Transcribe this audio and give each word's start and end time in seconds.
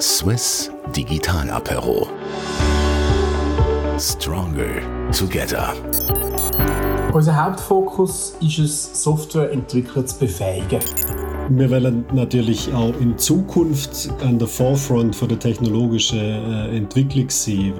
Swiss 0.00 0.70
Digital 0.96 1.50
Apero. 1.50 2.08
Stronger 3.98 4.80
Together. 5.12 5.74
Unser 7.12 7.44
Hauptfokus 7.44 8.34
ist 8.40 8.58
es, 8.60 9.02
Softwareentwickler 9.02 10.06
zu 10.06 10.18
befähigen. 10.18 10.80
Wir 11.50 11.70
wollen 11.70 12.06
natürlich 12.14 12.72
auch 12.72 12.94
in 12.98 13.18
Zukunft 13.18 14.08
an 14.22 14.38
der 14.38 14.48
Forefront 14.48 15.14
von 15.14 15.28
der 15.28 15.38
technologischen 15.38 16.18
äh, 16.18 16.78
Entwicklung 16.78 17.28
sein. 17.28 17.74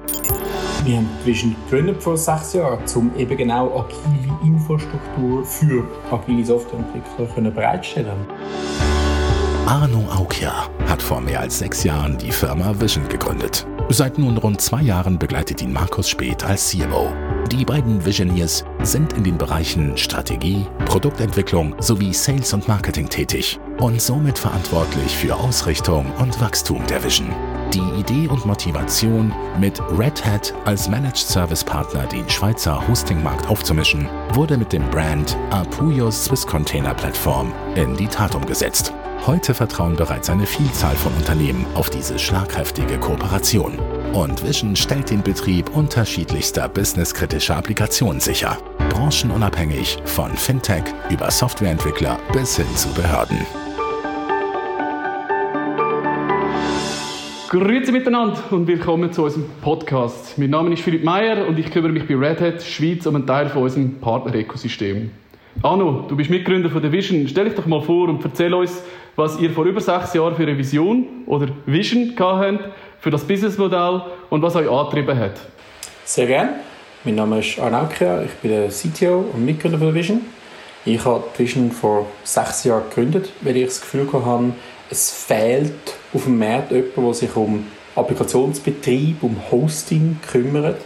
Wir 0.84 0.98
haben 0.98 1.08
Vision 1.24 1.56
gegründet 1.64 2.02
vor 2.02 2.18
sechs 2.18 2.52
Jahren, 2.52 2.80
um 2.96 3.10
eben 3.16 3.34
genau 3.34 3.78
agile 3.78 4.38
Infrastruktur 4.44 5.42
für 5.42 5.84
agile 6.10 6.44
Softwareentwickler 6.44 7.50
bereitzustellen. 7.50 8.26
Arno 9.70 10.10
Aukia 10.10 10.68
hat 10.88 11.00
vor 11.00 11.20
mehr 11.20 11.38
als 11.38 11.60
sechs 11.60 11.84
Jahren 11.84 12.18
die 12.18 12.32
Firma 12.32 12.74
Vision 12.80 13.08
gegründet. 13.08 13.68
Seit 13.88 14.18
nun 14.18 14.36
rund 14.36 14.60
zwei 14.60 14.82
Jahren 14.82 15.16
begleitet 15.16 15.62
ihn 15.62 15.72
Markus 15.72 16.08
Speth 16.08 16.42
als 16.42 16.70
CMO. 16.70 17.12
Die 17.52 17.64
beiden 17.64 18.04
Visioneers 18.04 18.64
sind 18.82 19.12
in 19.12 19.22
den 19.22 19.38
Bereichen 19.38 19.96
Strategie, 19.96 20.66
Produktentwicklung 20.86 21.76
sowie 21.78 22.12
Sales 22.12 22.52
und 22.52 22.66
Marketing 22.66 23.08
tätig 23.08 23.60
und 23.78 24.02
somit 24.02 24.40
verantwortlich 24.40 25.16
für 25.16 25.36
Ausrichtung 25.36 26.12
und 26.18 26.40
Wachstum 26.40 26.84
der 26.88 27.04
Vision. 27.04 27.32
Die 27.72 28.00
Idee 28.00 28.26
und 28.26 28.44
Motivation, 28.44 29.32
mit 29.60 29.80
Red 29.96 30.26
Hat 30.26 30.52
als 30.64 30.88
Managed 30.88 31.18
Service 31.18 31.62
Partner 31.62 32.06
den 32.06 32.28
Schweizer 32.28 32.88
Hostingmarkt 32.88 33.46
aufzumischen, 33.46 34.08
wurde 34.32 34.58
mit 34.58 34.72
dem 34.72 34.90
Brand 34.90 35.36
Apuyo 35.50 36.10
Swiss 36.10 36.44
Container 36.44 36.92
Plattform 36.92 37.52
in 37.76 37.96
die 37.96 38.08
Tat 38.08 38.34
umgesetzt. 38.34 38.92
Heute 39.26 39.52
vertrauen 39.52 39.96
bereits 39.96 40.30
eine 40.30 40.46
Vielzahl 40.46 40.96
von 40.96 41.12
Unternehmen 41.12 41.66
auf 41.74 41.90
diese 41.90 42.18
schlagkräftige 42.18 42.98
Kooperation. 42.98 43.78
Und 44.14 44.42
Vision 44.42 44.74
stellt 44.74 45.10
den 45.10 45.22
Betrieb 45.22 45.76
unterschiedlichster 45.76 46.70
businesskritischer 46.70 47.54
Applikationen 47.54 48.18
sicher. 48.18 48.56
Branchenunabhängig 48.88 49.98
von 50.06 50.30
Fintech 50.30 50.84
über 51.10 51.30
Softwareentwickler 51.30 52.18
bis 52.32 52.56
hin 52.56 52.74
zu 52.74 52.88
Behörden. 52.94 53.36
Grüezi 57.50 57.92
miteinander 57.92 58.40
und 58.52 58.66
willkommen 58.66 59.12
zu 59.12 59.24
unserem 59.24 59.44
Podcast. 59.60 60.38
Mein 60.38 60.50
Name 60.50 60.72
ist 60.72 60.82
Philipp 60.82 61.04
Meyer 61.04 61.46
und 61.46 61.58
ich 61.58 61.70
kümmere 61.70 61.92
mich 61.92 62.08
bei 62.08 62.14
Red 62.14 62.40
Hat 62.40 62.62
Schweiz 62.62 63.04
um 63.04 63.16
einen 63.16 63.26
Teil 63.26 63.50
von 63.50 63.64
unserem 63.64 64.00
Partner-Ökosystem. 64.00 65.10
Arno, 65.62 66.06
du 66.08 66.16
bist 66.16 66.30
Mitgründer 66.30 66.70
von 66.70 66.80
der 66.80 66.90
Vision. 66.90 67.28
Stell 67.28 67.44
dich 67.44 67.54
doch 67.54 67.66
mal 67.66 67.82
vor 67.82 68.08
und 68.08 68.24
erzähl 68.24 68.54
uns, 68.54 68.82
was 69.20 69.38
ihr 69.38 69.50
vor 69.50 69.66
über 69.66 69.82
sechs 69.82 70.14
Jahren 70.14 70.34
für 70.34 70.42
eine 70.44 70.56
Vision 70.56 71.06
oder 71.26 71.48
Vision 71.66 72.14
habt 72.18 72.70
für 73.00 73.10
das 73.10 73.22
Businessmodell 73.22 74.00
und 74.30 74.40
was 74.40 74.56
euch 74.56 74.68
angetrieben 74.68 75.18
hat. 75.18 75.34
Sehr 76.06 76.26
gerne. 76.26 76.54
Mein 77.04 77.16
Name 77.16 77.40
ist 77.40 77.58
Arno 77.58 77.80
Aukia, 77.80 78.22
ich 78.22 78.32
bin 78.40 78.50
der 78.50 78.70
CTO 78.70 79.26
und 79.34 79.44
Mitgründer 79.44 79.78
von 79.78 79.94
Vision. 79.94 80.22
Ich 80.86 81.04
habe 81.04 81.22
Vision 81.36 81.70
vor 81.70 82.06
sechs 82.24 82.64
Jahren 82.64 82.84
gegründet, 82.88 83.30
weil 83.42 83.58
ich 83.58 83.66
das 83.66 83.82
Gefühl 83.82 84.10
hatte, 84.10 84.54
es 84.88 85.10
fehlt 85.10 85.96
auf 86.14 86.24
dem 86.24 86.38
Markt 86.38 86.72
jemand, 86.72 86.96
der 86.96 87.14
sich 87.14 87.36
um 87.36 87.66
Applikationsbetrieb, 87.96 89.22
um 89.22 89.36
Hosting 89.50 90.18
kümmert, 90.26 90.80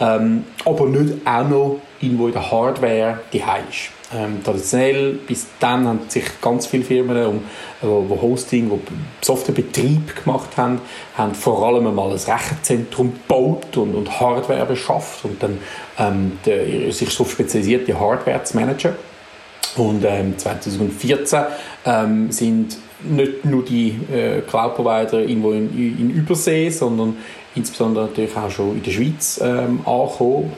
ähm, 0.00 0.44
aber 0.64 0.86
nicht 0.86 1.26
auch 1.26 1.48
noch 1.48 1.80
irgendwo 2.00 2.26
in 2.26 2.32
der 2.32 2.50
Hardware 2.50 3.20
die 3.32 3.38
ist. 3.38 3.90
Ähm, 4.12 4.42
traditionell, 4.42 5.12
bis 5.12 5.46
dann 5.60 5.86
haben 5.86 6.00
sich 6.08 6.24
ganz 6.40 6.66
viele 6.66 6.82
Firmen, 6.82 7.26
um, 7.26 8.08
wo 8.08 8.20
Hosting, 8.20 8.68
wo 8.68 8.80
Softwarebetrieb 9.20 10.24
gemacht 10.24 10.56
haben, 10.56 10.80
haben 11.16 11.34
vor 11.34 11.64
allem 11.64 11.86
einmal 11.86 12.10
ein 12.10 12.16
Rechenzentrum 12.16 13.12
gebaut 13.12 13.76
und, 13.76 13.94
und 13.94 14.20
Hardware 14.20 14.66
beschafft 14.66 15.24
und 15.24 15.40
dann 15.40 15.58
ähm, 15.98 16.38
der, 16.44 16.92
sich 16.92 17.10
so 17.10 17.24
spezialisiert, 17.24 17.86
die 17.86 17.94
Hardware 17.94 18.42
zu 18.42 18.56
managen. 18.56 18.94
Und 19.76 20.04
ähm, 20.04 20.36
2014 20.36 21.40
ähm, 21.86 22.32
sind 22.32 22.76
nicht 23.02 23.44
nur 23.44 23.64
die 23.64 23.98
äh, 24.12 24.40
Cloud-Provider 24.42 25.20
irgendwo 25.20 25.52
in, 25.52 25.70
in 25.98 26.10
Übersee, 26.10 26.70
sondern 26.70 27.16
insbesondere 27.54 28.06
natürlich 28.06 28.36
auch 28.36 28.50
schon 28.50 28.76
in 28.76 28.82
der 28.82 28.90
Schweiz 28.90 29.40
ähm, 29.42 29.80
angekommen. 29.86 30.52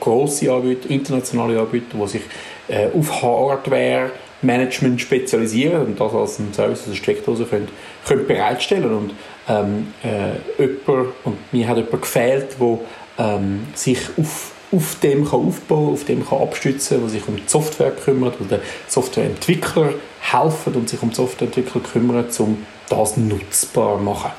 Grosse 0.00 0.52
Anbieter, 0.52 0.90
internationale 0.90 1.60
Anbieter, 1.60 1.96
die 2.00 2.08
sich 2.08 2.22
äh, 2.68 2.88
auf 2.96 3.22
Hardware 3.22 4.10
Management 4.42 5.00
spezialisieren 5.00 5.86
und 5.86 6.00
das 6.00 6.14
als 6.14 6.38
ein 6.38 6.52
Service, 6.54 6.86
als 6.86 6.96
Steckdose 6.96 7.44
können, 7.44 7.68
können 8.06 8.26
bereitstellen 8.26 8.92
und 8.92 9.14
ähm, 9.48 9.92
äh, 10.04 10.62
jemand, 10.62 11.08
und 11.24 11.52
mir 11.52 11.66
hat 11.66 11.76
jemand 11.76 12.02
gefehlt, 12.02 12.48
der 12.60 12.78
ähm, 13.18 13.66
sich 13.74 13.98
auf 14.16 14.52
auf 14.70 14.96
dem 15.02 15.24
kann 15.24 15.46
aufbauen, 15.46 15.92
auf 15.94 16.04
dem 16.04 16.26
kann 16.28 16.42
abstützen, 16.42 17.00
der 17.00 17.08
sich 17.08 17.26
um 17.26 17.36
die 17.36 17.42
Software 17.46 17.90
kümmert, 17.90 18.38
wo 18.38 18.44
der 18.44 18.60
Softwareentwickler 18.86 19.94
helfen 20.20 20.74
und 20.74 20.88
sich 20.88 21.02
um 21.02 21.10
die 21.10 21.16
Softwareentwickler 21.16 21.80
kümmern, 21.80 22.26
um 22.38 22.66
das 22.88 23.16
nutzbar 23.16 23.96
zu 23.96 24.04
machen. 24.04 24.30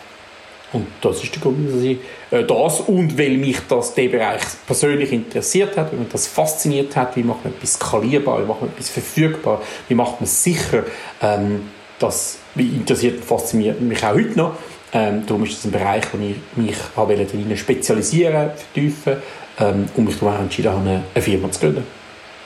Und 0.71 0.85
das 1.01 1.23
ist 1.23 1.33
der 1.33 1.41
Grund, 1.41 1.67
dass 1.67 1.81
ich 1.81 1.97
äh, 2.29 2.43
das 2.43 2.81
und 2.81 3.17
weil 3.17 3.37
mich 3.37 3.57
das 3.67 3.95
der 3.95 4.09
Bereich 4.09 4.41
persönlich 4.67 5.11
interessiert 5.11 5.75
hat, 5.77 5.91
weil 5.91 5.99
mich 5.99 6.09
das 6.09 6.27
fasziniert 6.27 6.95
hat, 6.95 7.15
wie 7.15 7.23
macht 7.23 7.43
man 7.43 7.53
etwas 7.53 7.73
skalierbar, 7.73 8.43
wie 8.43 8.47
macht 8.47 8.61
man 8.61 8.69
etwas 8.69 8.89
verfügbar, 8.89 9.61
wie 9.87 9.95
macht 9.95 10.21
man 10.21 10.27
sicher, 10.27 10.83
ähm, 11.21 11.61
das 11.97 12.37
interessiert 12.55 13.23
fasziniert 13.23 13.81
mich 13.81 14.03
auch 14.03 14.13
heute 14.13 14.37
noch. 14.37 14.53
Ähm, 14.91 15.23
darum 15.25 15.43
ist 15.43 15.57
das 15.57 15.65
ein 15.65 15.71
Bereich, 15.71 16.03
wo 16.11 16.17
ich 16.23 16.35
mich 16.55 16.77
habe 16.95 17.15
spezialisieren, 17.55 18.51
vertiefen 18.55 19.17
ähm, 19.59 19.85
und 19.95 20.05
mich 20.05 20.17
darum 20.17 20.41
entschieden 20.41 20.71
habe, 20.71 21.01
eine 21.13 21.21
Firma 21.21 21.51
zu 21.51 21.59
gründen. 21.59 21.83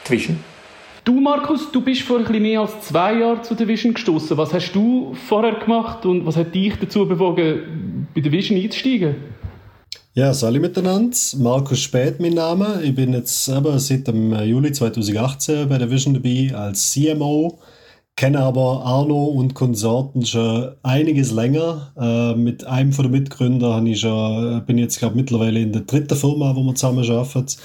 Die 0.07 0.11
Vision. 0.11 0.39
Du, 1.03 1.19
Markus, 1.19 1.69
du 1.71 1.81
bist 1.81 2.03
vor 2.03 2.19
ein 2.19 2.41
mehr 2.41 2.61
als 2.61 2.79
zwei 2.81 3.19
Jahren 3.19 3.43
zu 3.43 3.55
der 3.55 3.67
Vision 3.67 3.93
gestoßen. 3.93 4.37
Was 4.37 4.53
hast 4.53 4.71
du 4.71 5.13
vorher 5.27 5.55
gemacht 5.55 6.05
und 6.05 6.25
was 6.25 6.37
hat 6.37 6.55
dich 6.55 6.75
dazu 6.79 7.05
bewogen, 7.05 8.07
bei 8.15 8.21
der 8.21 8.31
Vision 8.31 8.57
einzusteigen? 8.57 9.15
Ja, 10.13 10.33
salut 10.33 10.61
miteinander. 10.61 11.17
Markus 11.39 11.79
Spät 11.79 12.19
mein 12.19 12.35
Name. 12.35 12.79
Ich 12.83 12.95
bin 12.95 13.13
jetzt 13.13 13.49
aber 13.49 13.79
seit 13.79 14.07
dem 14.07 14.31
Juli 14.43 14.71
2018 14.71 15.67
bei 15.67 15.77
der 15.77 15.89
Vision 15.89 16.13
dabei 16.13 16.55
als 16.55 16.91
CMO. 16.91 17.59
Kenne 18.15 18.39
aber 18.39 18.85
Arno 18.85 19.25
und 19.25 19.55
Konsorten 19.55 20.25
schon 20.25 20.71
einiges 20.83 21.31
länger. 21.31 21.93
Äh, 21.99 22.35
mit 22.37 22.65
einem 22.65 22.93
von 22.93 23.03
den 23.03 23.11
Mitgründern 23.11 23.87
ich 23.87 24.01
schon, 24.01 24.63
bin 24.65 24.77
jetzt 24.77 24.99
glaube 24.99 25.15
mittlerweile 25.15 25.59
in 25.59 25.71
der 25.71 25.81
dritten 25.81 26.15
Firma, 26.15 26.55
wo 26.55 26.63
wir 26.63 26.75
zusammen 26.75 27.09
arbeiten 27.09 27.55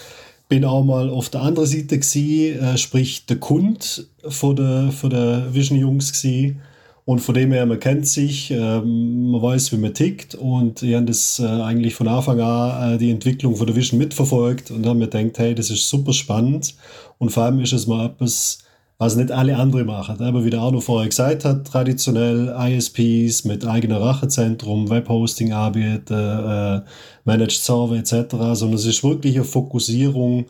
bin 0.49 0.65
auch 0.65 0.83
mal 0.83 1.11
auf 1.11 1.29
der 1.29 1.43
anderen 1.43 1.69
Seite 1.69 1.99
gewesen, 1.99 2.63
äh, 2.63 2.79
sprich 2.79 3.27
der 3.27 3.37
Kund 3.39 4.09
von 4.27 4.57
der, 4.57 4.91
von 4.93 5.11
der 5.11 5.55
Vision 5.55 5.79
Jungs 5.79 6.13
gewesen. 6.13 6.61
Und 7.05 7.21
von 7.21 7.35
dem 7.35 7.53
her, 7.53 7.65
man 7.65 7.81
kennt 7.81 8.07
sich, 8.07 8.51
äh, 8.51 8.81
man 8.81 9.41
weiß, 9.41 9.73
wie 9.73 9.79
man 9.79 9.95
tickt 9.95 10.35
und 10.35 10.83
ich 10.83 10.95
habe 10.95 11.07
das 11.07 11.39
äh, 11.39 11.47
eigentlich 11.47 11.95
von 11.95 12.07
Anfang 12.07 12.39
an 12.41 12.95
äh, 12.95 12.99
die 12.99 13.11
Entwicklung 13.11 13.57
von 13.57 13.67
der 13.67 13.77
Vision 13.77 13.99
mitverfolgt 13.99 14.71
und 14.71 14.85
haben 14.85 14.99
mir 14.99 15.09
gedacht, 15.09 15.39
hey, 15.39 15.55
das 15.55 15.71
ist 15.71 15.89
super 15.89 16.13
spannend 16.13 16.75
und 17.17 17.31
vor 17.31 17.45
allem 17.45 17.61
ist 17.61 17.73
es 17.73 17.87
mal 17.87 18.07
etwas, 18.07 18.59
was 18.99 19.15
nicht 19.15 19.31
alle 19.31 19.57
anderen 19.57 19.87
machen. 19.87 20.21
Aber 20.21 20.45
wie 20.45 20.51
der 20.51 20.61
Arno 20.61 20.81
vorher 20.81 21.09
gesagt 21.09 21.45
hat, 21.45 21.67
traditionell 21.69 22.55
ISPs 22.59 23.45
mit 23.45 23.65
eigener 23.65 24.01
Rachezentrum, 24.01 24.91
Webhosting 24.91 25.53
anbieten, 25.53 26.15
äh, 26.15 26.81
Managed 27.25 27.63
Server 27.63 27.95
etc., 27.95 28.35
sondern 28.55 28.75
es 28.75 28.87
ist 28.87 29.05
wirklich 29.05 29.37
eine 29.37 29.45
Fokussierung, 29.45 30.47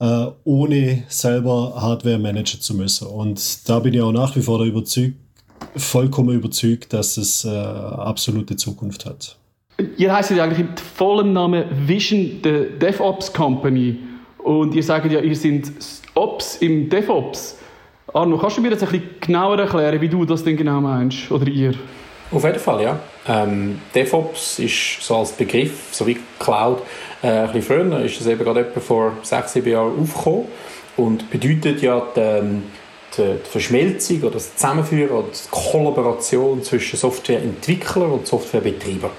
äh, 0.00 0.26
ohne 0.44 1.04
selber 1.08 1.74
Hardware 1.76 2.18
managen 2.18 2.60
zu 2.60 2.74
müssen. 2.74 3.06
Und 3.06 3.68
da 3.68 3.78
bin 3.78 3.94
ich 3.94 4.02
auch 4.02 4.12
nach 4.12 4.36
wie 4.36 4.42
vor 4.42 4.62
überzeugt, 4.62 5.16
vollkommen 5.76 6.34
überzeugt, 6.34 6.92
dass 6.92 7.16
es 7.16 7.44
äh, 7.46 7.48
absolute 7.48 8.56
Zukunft 8.56 9.06
hat. 9.06 9.38
Ihr 9.96 10.14
heißt 10.14 10.30
ja 10.32 10.44
eigentlich 10.44 10.60
im 10.60 10.76
vollen 10.76 11.32
Namen 11.32 11.64
Vision 11.86 12.40
the 12.44 12.78
DevOps 12.78 13.32
Company 13.32 13.96
und 14.44 14.74
ihr 14.74 14.82
sagt 14.82 15.10
ja, 15.10 15.20
ihr 15.20 15.34
seid 15.34 15.72
Ops 16.14 16.56
im 16.56 16.90
DevOps. 16.90 17.56
Arno, 18.14 18.36
kannst 18.36 18.58
du 18.58 18.60
mir 18.60 18.70
das 18.70 18.82
ein 18.82 18.90
bisschen 18.90 19.08
genauer 19.20 19.58
erklären, 19.58 20.00
wie 20.00 20.08
du 20.08 20.24
das 20.24 20.44
denn 20.44 20.56
genau 20.56 20.80
meinst? 20.80 21.30
Oder 21.30 21.46
ihr? 21.46 21.72
Auf 22.30 22.44
jeden 22.44 22.58
Fall, 22.58 22.82
ja. 22.82 23.00
Ähm, 23.26 23.80
DevOps 23.94 24.58
ist 24.58 25.02
so 25.02 25.16
als 25.16 25.32
Begriff, 25.32 25.88
so 25.92 26.06
wie 26.06 26.18
Cloud, 26.38 26.82
äh, 27.22 27.28
ein 27.28 27.52
bisschen 27.52 27.62
früher, 27.62 28.00
ist 28.04 28.20
das 28.20 28.26
eben 28.26 28.44
gerade 28.44 28.60
etwa 28.60 28.80
vor 28.80 29.12
sechs, 29.22 29.54
sieben 29.54 29.70
Jahren 29.70 29.98
aufgekommen 29.98 30.46
und 30.96 31.30
bedeutet 31.30 31.80
ja 31.80 32.02
ähm, 32.16 32.64
die, 33.16 33.22
die 33.22 33.50
Verschmelzung 33.50 34.22
oder 34.22 34.32
das 34.32 34.56
Zusammenführen 34.56 35.10
oder 35.10 35.28
die 35.28 35.48
Kollaboration 35.50 36.62
zwischen 36.62 36.98
Softwareentwicklern 36.98 38.10
und 38.10 38.26
Softwarebetreibern. 38.26 39.10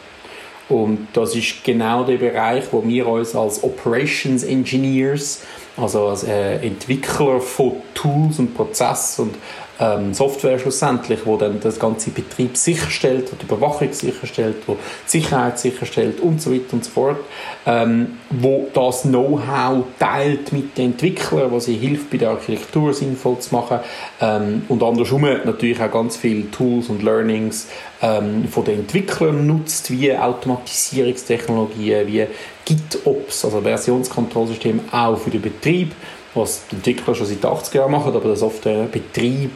Und 0.69 1.07
das 1.13 1.36
ist 1.36 1.63
genau 1.63 2.04
der 2.04 2.18
Bereich, 2.18 2.66
wo 2.72 2.84
wir 2.86 3.07
uns 3.07 3.36
als 3.36 3.63
Operations 3.63 4.44
Engineers, 4.44 5.44
also 5.78 6.08
als 6.08 6.24
äh, 6.24 6.58
Entwickler 6.58 7.40
von 7.40 7.74
Tools 7.94 8.40
und 8.40 8.56
Prozessen 8.56 9.30
und 9.30 9.36
ähm, 9.83 10.13
Software 10.13 10.59
schlussendlich, 10.59 11.19
wo 11.25 11.38
dann 11.38 11.59
das 11.59 11.80
ganze 11.80 12.12
Betrieb 12.12 12.56
sicherstellt, 12.56 13.31
die 13.41 13.45
Überwachung 13.45 13.91
sicherstellt, 13.91 14.57
wo 14.68 14.74
die 14.74 15.09
Sicherheit 15.09 15.59
sicherstellt 15.59 16.19
und 16.21 16.41
so 16.41 16.51
weiter 16.51 16.74
und 16.74 16.85
so 16.85 16.91
fort, 16.91 17.18
ähm, 17.65 18.18
wo 18.30 18.68
das 18.74 19.03
Know-how 19.03 19.83
teilt 20.00 20.53
mit 20.53 20.77
den 20.77 20.91
Entwicklern, 20.91 21.51
wo 21.51 21.59
sie 21.59 21.75
hilft, 21.75 22.09
bei 22.12 22.18
der 22.18 22.31
Architektur 22.31 22.94
sinnvoll 22.94 23.39
zu 23.39 23.53
machen 23.53 23.80
ähm, 24.21 24.63
und 24.69 24.81
andersrum 24.83 25.21
natürlich 25.21 25.81
auch 25.81 25.91
ganz 25.91 26.18
viele 26.18 26.50
Tools 26.51 26.89
und 26.89 27.03
Learnings 27.03 27.68
ähm, 28.01 28.47
von 28.50 28.65
den 28.65 28.80
Entwicklern 28.81 29.45
nutzt, 29.47 29.91
wie 29.91 30.15
Automatisierungstechnologien, 30.15 32.07
wie 32.07 32.25
GitOps, 32.65 33.45
also 33.45 33.62
Versionskontrollsystem 33.62 34.80
auch 34.91 35.18
für 35.18 35.30
den 35.30 35.41
Betrieb 35.41 35.94
was 36.35 36.65
die 36.71 36.75
Entwickler 36.75 37.15
schon 37.15 37.27
seit 37.27 37.45
80 37.45 37.75
Jahren 37.75 37.91
machen, 37.91 38.13
aber 38.13 38.27
der 38.27 38.35
Softwarebetrieb 38.35 39.51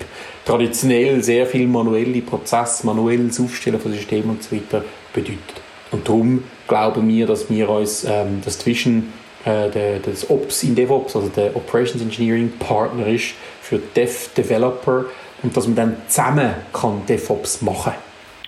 traditionell 0.45 1.23
sehr 1.23 1.45
viel 1.45 1.67
manuelle 1.67 2.21
Prozesse, 2.21 2.85
manuelles 2.85 3.39
Aufstellen 3.39 3.79
von 3.79 3.91
Systemen 3.91 4.31
und 4.31 4.43
so 4.43 4.55
weiter 4.55 4.83
bedeutet. 5.13 5.61
Und 5.91 6.07
darum 6.07 6.43
glauben 6.67 7.07
wir, 7.07 7.25
dass 7.25 7.49
wir 7.49 7.69
uns 7.69 8.03
ähm, 8.03 8.41
das 8.43 8.59
zwischen 8.59 9.13
äh, 9.45 9.69
der, 9.69 9.99
Ops 10.29 10.63
in 10.63 10.75
DevOps, 10.75 11.15
also 11.15 11.29
der 11.29 11.55
Operations 11.55 12.01
Engineering 12.01 12.51
Partner 12.59 13.07
ist 13.07 13.33
für 13.61 13.79
Dev 13.95 14.29
Developer 14.35 15.05
und 15.43 15.55
dass 15.55 15.67
man 15.67 15.75
dann 15.75 15.95
zusammen 16.07 16.51
kann 16.73 17.01
DevOps 17.07 17.61
machen. 17.61 17.93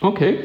Okay. 0.01 0.39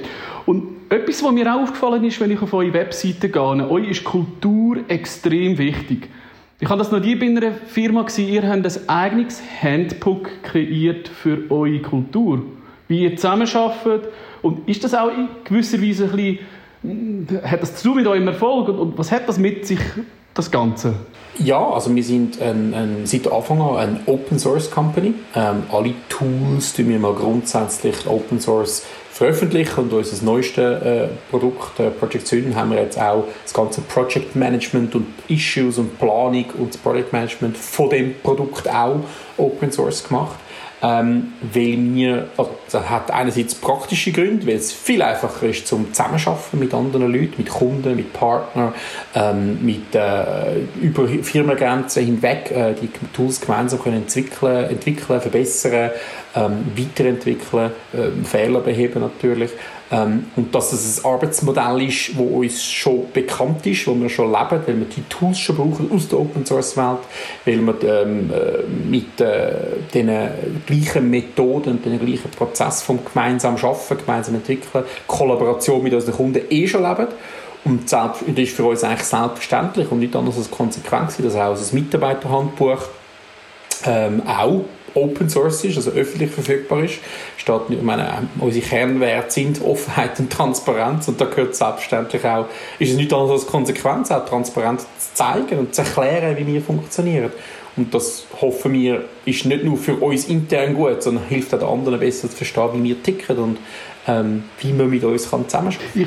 Und 0.46 0.90
etwas, 0.90 1.22
was 1.22 1.32
mir 1.32 1.52
auch 1.52 1.62
aufgefallen 1.62 2.04
ist, 2.04 2.20
wenn 2.20 2.30
ich 2.30 2.40
auf 2.40 2.52
eure 2.52 2.72
Webseite 2.72 3.28
gehe, 3.28 3.70
euch 3.70 3.88
ist 3.88 4.04
Kultur 4.04 4.78
extrem 4.88 5.56
wichtig. 5.58 6.08
Ich 6.60 6.68
habe 6.68 6.78
das 6.78 6.92
noch 6.92 7.00
nie 7.00 7.16
bei 7.16 7.26
einer 7.26 7.52
Firma 7.52 8.02
gesehen. 8.02 8.32
Ihr 8.32 8.48
habt 8.48 8.64
ein 8.64 8.88
eigenes 8.88 9.42
Handbook 9.60 10.30
kreiert 10.42 11.08
für 11.08 11.50
eure 11.50 11.80
Kultur. 11.80 12.42
Wie 12.86 13.02
ihr 13.02 13.16
zusammenarbeitet. 13.16 14.08
Und 14.40 14.68
ist 14.68 14.84
das 14.84 14.94
auch 14.94 15.08
in 15.08 15.28
gewisser 15.42 15.82
Weise 15.82 16.04
ein 16.04 16.10
bisschen, 16.10 16.38
hm, 16.82 17.26
hat 17.42 17.62
das 17.62 17.76
zu 17.76 17.88
tun 17.88 17.96
mit 17.96 18.06
eurem 18.06 18.28
Erfolg? 18.28 18.68
Und 18.68 18.96
was 18.96 19.10
hat 19.10 19.28
das 19.28 19.38
mit 19.38 19.66
sich, 19.66 19.80
das 20.34 20.50
Ganze? 20.50 20.94
Ja, 21.38 21.70
also 21.70 21.94
wir 21.94 22.04
sind 22.04 22.40
ein, 22.40 22.72
ein, 22.74 23.06
seit 23.06 23.30
Anfang 23.30 23.60
an 23.60 23.76
eine 23.76 24.00
Open 24.06 24.38
Source 24.38 24.70
Company. 24.70 25.14
Ähm, 25.34 25.64
alle 25.72 25.94
Tools 26.08 26.74
tun 26.74 26.88
wir 26.88 26.98
mal 27.00 27.14
grundsätzlich 27.14 28.06
Open 28.06 28.38
Source 28.38 28.84
veröffentlichen 29.14 29.78
und 29.78 29.92
unser 29.92 30.24
neuestes 30.24 30.82
äh, 30.82 31.08
Produkt, 31.30 31.78
äh, 31.78 31.88
Project 31.90 32.26
Süden, 32.26 32.56
haben 32.56 32.72
wir 32.72 32.82
jetzt 32.82 32.98
auch 32.98 33.24
das 33.44 33.54
ganze 33.54 33.80
Project 33.82 34.34
Management 34.34 34.92
und 34.96 35.06
Issues 35.28 35.78
und 35.78 35.96
Planung 36.00 36.46
und 36.58 36.74
das 36.74 36.78
Project 36.78 37.12
Management 37.12 37.56
von 37.56 37.90
dem 37.90 38.16
Produkt 38.20 38.68
auch 38.68 38.98
Open 39.38 39.70
Source 39.70 40.02
gemacht 40.02 40.36
ähm, 40.84 41.32
weil 41.40 41.78
mir, 41.78 42.28
also 42.36 42.50
das 42.70 42.90
hat 42.90 43.10
einerseits 43.10 43.54
praktische 43.54 44.12
Gründe, 44.12 44.46
weil 44.46 44.56
es 44.56 44.70
viel 44.70 45.00
einfacher 45.00 45.46
ist 45.46 45.66
zum 45.66 45.94
Zusammenarbeiten 45.94 46.58
mit 46.58 46.74
anderen 46.74 47.10
Leuten, 47.10 47.34
mit 47.38 47.48
Kunden, 47.48 47.96
mit 47.96 48.12
Partnern, 48.12 48.74
ähm, 49.14 49.64
mit 49.64 49.94
äh, 49.94 50.60
über 50.82 51.08
Firmengrenzen 51.08 52.04
hinweg 52.04 52.50
äh, 52.50 52.74
die 52.74 52.90
Tools 53.14 53.40
gemeinsam 53.40 53.82
können 53.82 54.02
entwickeln, 54.02 54.68
entwickeln 54.68 55.22
verbessern, 55.22 55.90
ähm, 56.36 56.66
weiterentwickeln, 56.76 57.70
äh, 57.94 58.24
Fehler 58.24 58.60
beheben 58.60 59.00
natürlich. 59.00 59.52
Ähm, 59.94 60.26
und 60.34 60.52
dass 60.54 60.72
es 60.72 60.98
ein 60.98 61.04
Arbeitsmodell 61.04 61.82
ist, 61.82 62.10
das 62.10 62.18
uns 62.18 62.62
schon 62.62 63.12
bekannt 63.12 63.64
ist, 63.66 63.86
wo 63.86 63.94
wir 63.94 64.08
schon 64.08 64.32
leben, 64.32 64.60
weil 64.66 64.78
wir 64.78 64.86
die 64.86 65.02
Tools 65.08 65.38
schon 65.38 65.56
brauchen 65.56 65.90
aus 65.92 66.08
der 66.08 66.18
Open 66.18 66.44
Source 66.44 66.76
Welt, 66.76 66.98
weil 67.44 67.60
wir 67.60 68.02
ähm, 68.02 68.30
äh, 68.30 68.88
mit 68.88 69.20
äh, 69.20 69.52
den 69.92 70.10
gleichen 70.66 71.10
Methoden 71.10 71.74
und 71.74 71.84
den 71.84 72.04
gleichen 72.04 72.30
Prozess 72.30 72.82
vom 72.82 73.04
gemeinsamen 73.04 73.56
Schaffen, 73.56 73.98
gemeinsam 73.98 74.34
entwickeln, 74.34 74.84
Kollaboration 75.06 75.82
mit 75.82 75.94
unseren 75.94 76.14
Kunden 76.14 76.42
eh 76.50 76.66
schon 76.66 76.82
leben. 76.82 77.06
Und 77.64 77.90
das 77.90 78.22
ist 78.22 78.56
für 78.56 78.64
uns 78.64 78.84
eigentlich 78.84 79.04
selbstverständlich 79.04 79.90
und 79.90 80.00
nicht 80.00 80.14
anders 80.16 80.36
als 80.36 80.50
konsequent, 80.50 81.12
dass 81.22 81.36
auch 81.36 81.50
unser 81.50 81.74
Mitarbeiterhandbuch 81.74 82.82
ähm, 83.86 84.22
auch 84.26 84.64
Open 84.94 85.28
Source 85.28 85.64
ist, 85.64 85.76
also 85.76 85.90
öffentlich 85.90 86.30
verfügbar 86.30 86.84
ist. 86.84 86.98
Steht, 87.36 87.60
ich 87.68 87.82
meine, 87.82 88.28
unsere 88.38 88.64
Kernwerte 88.64 89.30
sind 89.30 89.62
Offenheit 89.62 90.18
und 90.20 90.30
Transparenz 90.32 91.08
und 91.08 91.20
da 91.20 91.26
gehört 91.26 91.54
selbstverständlich 91.54 92.24
auch, 92.24 92.46
ist 92.78 92.90
es 92.90 92.96
nicht 92.96 93.12
anders 93.12 93.30
als 93.42 93.46
Konsequenz, 93.46 94.10
auch 94.10 94.24
transparent 94.24 94.80
zu 94.80 94.86
zeigen 95.14 95.58
und 95.58 95.74
zu 95.74 95.82
erklären, 95.82 96.36
wie 96.36 96.46
wir 96.46 96.62
funktionieren. 96.62 97.32
Und 97.76 97.92
das 97.92 98.26
hoffen 98.40 98.72
wir, 98.72 99.04
ist 99.24 99.46
nicht 99.46 99.64
nur 99.64 99.76
für 99.76 99.96
uns 99.96 100.26
intern 100.28 100.74
gut, 100.74 101.02
sondern 101.02 101.24
hilft 101.24 101.52
auch 101.54 101.58
den 101.58 101.68
anderen 101.68 101.98
besser 101.98 102.30
zu 102.30 102.36
verstehen, 102.36 102.70
wie 102.74 102.84
wir 102.84 103.02
ticken 103.02 103.36
und 103.38 103.58
ähm, 104.06 104.44
wie 104.60 104.72
man 104.72 104.90
mit 104.90 105.02
uns 105.02 105.28
kann. 105.28 105.44
Ich 105.94 106.06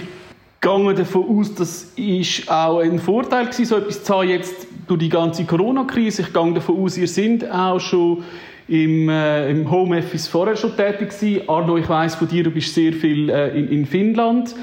gehe 0.62 0.94
davon 0.94 1.40
aus, 1.40 1.54
das 1.54 1.92
ist 1.96 2.50
auch 2.50 2.80
ein 2.80 3.00
Vorteil 3.00 3.46
gewesen, 3.46 3.66
so 3.66 3.78
etwas 3.78 4.04
zu 4.04 4.14
haben 4.14 4.30
jetzt 4.30 4.68
durch 4.88 5.00
die 5.00 5.10
ganze 5.10 5.44
Corona-Krise. 5.44 6.22
Ich 6.22 6.34
gehe 6.34 6.54
davon 6.54 6.84
aus, 6.84 6.98
ihr 6.98 7.08
seid 7.08 7.50
auch 7.52 7.80
schon 7.80 8.24
im, 8.68 9.10
äh, 9.10 9.50
im 9.50 9.70
Homeoffice 9.70 10.28
vorher 10.28 10.56
schon 10.56 10.76
tätig 10.76 11.10
gewesen. 11.10 11.48
Arno, 11.48 11.78
ich 11.78 11.88
weiss 11.88 12.16
von 12.16 12.28
dir, 12.28 12.44
du 12.44 12.52
bist 12.52 12.74
sehr 12.74 12.94
viel 12.94 13.30
äh, 13.30 13.58
in, 13.58 13.70
in, 13.70 13.86
Finnland. 13.86 14.56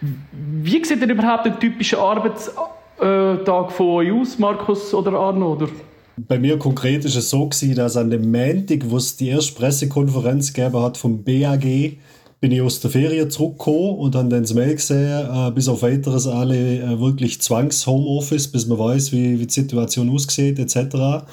Wie 0.00 0.84
sieht 0.84 1.00
denn 1.00 1.10
überhaupt 1.10 1.46
ein 1.46 1.60
typischer 1.60 1.98
Arbeitstag 1.98 3.72
von 3.72 3.86
euch 3.86 4.12
aus, 4.12 4.38
Markus 4.38 4.94
oder 4.94 5.12
Arno? 5.12 5.52
Oder? 5.52 5.68
Bei 6.16 6.38
mir 6.38 6.58
konkret 6.58 7.04
ist 7.04 7.16
es 7.16 7.30
so 7.30 7.46
gewesen, 7.46 7.74
dass 7.74 7.96
an 7.96 8.10
dem 8.10 8.30
Montag, 8.30 8.90
wo 8.90 8.96
es 8.96 9.16
die 9.16 9.28
erste 9.28 9.54
Pressekonferenz 9.54 10.52
gegeben 10.52 10.82
hat 10.82 10.96
vom 10.96 11.22
BAG, 11.22 11.64
bin 12.40 12.52
ich 12.52 12.62
aus 12.62 12.80
der 12.80 12.90
Ferien 12.90 13.30
zurückgekommen 13.30 13.98
und 13.98 14.14
dann 14.14 14.30
das 14.30 14.54
Mail 14.54 14.74
gesehen, 14.74 15.28
äh, 15.30 15.50
bis 15.50 15.68
auf 15.68 15.82
weiteres 15.82 16.26
alle 16.26 16.78
äh, 16.78 17.00
wirklich 17.00 17.40
Zwangs-Homeoffice, 17.40 18.48
bis 18.48 18.66
man 18.66 18.78
weiß, 18.78 19.12
wie, 19.12 19.38
wie 19.38 19.46
die 19.46 19.52
Situation 19.52 20.10
aussieht, 20.10 20.58
etc. 20.58 21.26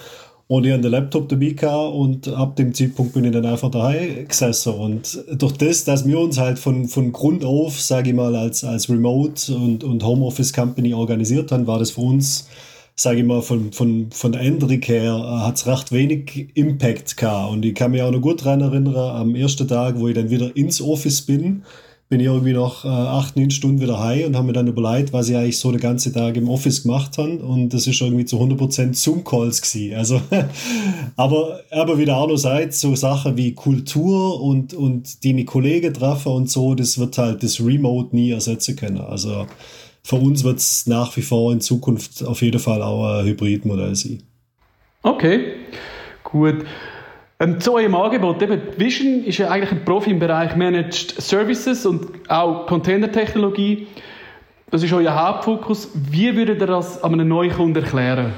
Und 0.49 0.65
ich 0.65 0.71
hatte 0.71 0.83
den 0.83 0.91
Laptop 0.91 1.27
dabei 1.27 1.49
gehabt 1.49 1.93
und 1.93 2.29
ab 2.29 2.55
dem 2.55 2.73
Zeitpunkt 2.73 3.13
bin 3.13 3.25
ich 3.25 3.31
dann 3.31 3.45
einfach 3.45 3.69
daheim 3.69 4.25
gesessen. 4.27 4.73
Und 4.73 5.23
durch 5.33 5.51
das, 5.53 5.83
dass 5.83 6.07
wir 6.07 6.19
uns 6.19 6.37
halt 6.37 6.57
von, 6.57 6.87
von 6.87 7.11
Grund 7.11 7.43
auf, 7.43 7.81
sage 7.81 8.11
ich 8.11 8.15
mal, 8.15 8.33
als, 8.33 8.63
als 8.63 8.89
Remote- 8.89 9.53
und, 9.53 9.83
und 9.83 10.03
Homeoffice-Company 10.05 10.93
organisiert 10.93 11.51
haben, 11.51 11.67
war 11.67 11.79
das 11.79 11.91
für 11.91 12.01
uns, 12.01 12.47
sage 12.95 13.19
ich 13.19 13.25
mal, 13.25 13.41
von, 13.41 13.73
von, 13.73 14.07
von 14.11 14.31
der 14.31 14.41
Änderung 14.41 14.81
her, 14.81 15.15
äh, 15.15 15.45
hat 15.45 15.57
es 15.57 15.67
recht 15.67 15.91
wenig 15.91 16.47
Impact 16.53 17.17
gehabt. 17.17 17.51
Und 17.51 17.65
ich 17.65 17.75
kann 17.75 17.91
mich 17.91 18.01
auch 18.01 18.11
noch 18.11 18.21
gut 18.21 18.45
daran 18.45 18.61
erinnern, 18.61 18.95
am 18.95 19.35
ersten 19.35 19.67
Tag, 19.67 19.99
wo 19.99 20.07
ich 20.07 20.15
dann 20.15 20.29
wieder 20.29 20.55
ins 20.55 20.81
Office 20.81 21.23
bin, 21.23 21.63
bin 22.09 22.21
ich 22.21 22.27
irgendwie 22.27 22.53
noch 22.53 22.85
äh, 22.85 22.87
acht, 22.87 23.35
neun 23.35 23.51
Stunden 23.51 23.81
wieder 23.81 23.99
heim 23.99 24.27
und 24.27 24.35
habe 24.37 24.47
mir 24.47 24.53
dann 24.53 24.67
überlegt, 24.67 25.11
was 25.11 25.27
ich 25.27 25.35
eigentlich 25.35 25.59
so 25.59 25.71
den 25.71 25.81
ganzen 25.81 26.13
Tag 26.13 26.37
im 26.37 26.49
Office 26.49 26.83
gemacht 26.83 27.17
habe. 27.17 27.39
Und 27.39 27.73
das 27.73 27.85
ist 27.85 27.99
irgendwie 27.99 28.23
zu 28.23 28.37
100% 28.37 28.93
Zoom-Calls 28.93 29.61
gewesen. 29.61 29.95
Also, 29.95 30.21
aber, 31.17 31.61
aber 31.69 31.97
wie 31.97 32.05
der 32.05 32.15
Arno 32.15 32.37
sagt, 32.37 32.73
so 32.73 32.95
Sachen 32.95 33.35
wie 33.35 33.53
Kultur 33.53 34.41
und, 34.41 34.73
und 34.73 35.25
deine 35.25 35.43
Kollegen 35.43 35.93
treffen 35.93 36.31
und 36.31 36.49
so, 36.49 36.75
das 36.75 36.97
wird 36.97 37.17
halt 37.17 37.43
das 37.43 37.59
Remote 37.59 38.15
nie 38.15 38.31
ersetzen 38.31 38.77
können. 38.77 38.99
Also, 38.99 39.45
für 40.03 40.15
uns 40.15 40.45
wird 40.45 40.59
es 40.59 40.87
nach 40.87 41.15
wie 41.17 41.21
vor 41.21 41.51
in 41.51 41.59
Zukunft 41.59 42.23
auf 42.23 42.41
jeden 42.41 42.59
Fall 42.59 42.81
auch 42.81 43.19
ein 43.19 43.25
Hybridmodell 43.25 43.95
sein. 43.95 44.23
Okay, 45.03 45.55
gut. 46.23 46.63
Ähm, 47.39 47.59
zu 47.61 47.75
eurem 47.75 47.93
Angebot, 47.93 48.41
eben, 48.41 48.59
Vision 48.77 49.23
ist 49.23 49.37
ja 49.37 49.49
eigentlich 49.49 49.71
ein 49.71 49.85
Profi 49.85 50.09
im 50.09 50.17
Bereich 50.19 50.55
Managed 50.55 51.21
Services 51.21 51.85
und 51.85 52.29
auch 52.29 52.65
Containertechnologie. 52.65 53.87
Das 54.71 54.81
ist 54.81 54.91
euer 54.91 55.13
Hauptfokus. 55.13 55.89
Wie 55.93 56.35
würdet 56.35 56.59
ihr 56.59 56.67
das 56.67 57.03
einem 57.03 57.27
Neukunden 57.27 57.83
erklären? 57.83 58.33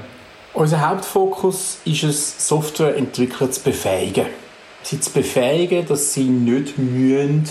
Unser 0.52 0.86
Hauptfokus 0.86 1.80
ist 1.86 2.02
es, 2.02 2.46
Softwareentwickler 2.46 3.50
zu 3.50 3.62
befähigen. 3.62 4.26
Sie 4.82 5.00
zu 5.00 5.10
befähigen, 5.12 5.86
dass 5.86 6.12
sie 6.12 6.24
nicht 6.24 6.76
müssen, 6.76 7.48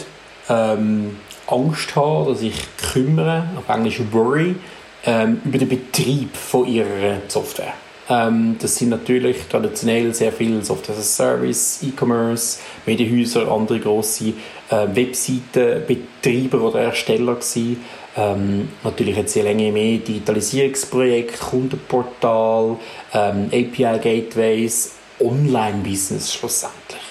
ähm, 0.50 1.18
Angst 1.48 1.96
haben 1.96 2.27
oder 2.27 2.36
sich 2.36 2.68
kümmern, 2.77 3.58
auf 3.58 3.68
Englisch 3.75 4.01
worry, 4.12 4.56
ähm, 5.03 5.41
über 5.46 5.58
den 5.58 5.70
Betrieb 5.70 6.36
von 6.36 6.68
ihrer 6.68 7.22
Software. 7.27 7.74
Ähm, 8.10 8.56
das 8.60 8.75
sind 8.75 8.89
natürlich 8.89 9.38
traditionell 9.50 10.13
sehr 10.13 10.32
viele 10.32 10.63
Software 10.63 10.96
as 10.98 11.01
a 11.01 11.04
Service, 11.04 11.80
E-Commerce, 11.84 12.60
Medienhäuser, 12.86 13.51
andere 13.51 13.80
grosse 13.80 14.34
äh, 14.70 14.88
Webseitenbetreiber 14.94 16.62
oder 16.62 16.82
Ersteller 16.82 17.36
gewesen. 17.36 17.78
Ähm, 18.18 18.70
natürlich 18.84 19.16
jetzt 19.16 19.34
sehr 19.34 19.44
länger 19.44 19.72
mehr 19.72 20.00
Digitalisierungsprojekte, 20.00 21.38
Kundenportal, 21.38 22.78
ähm, 23.13 23.46
API-Gateways, 23.48 24.96
Online-Business 25.20 26.34
schlussendlich. 26.34 27.01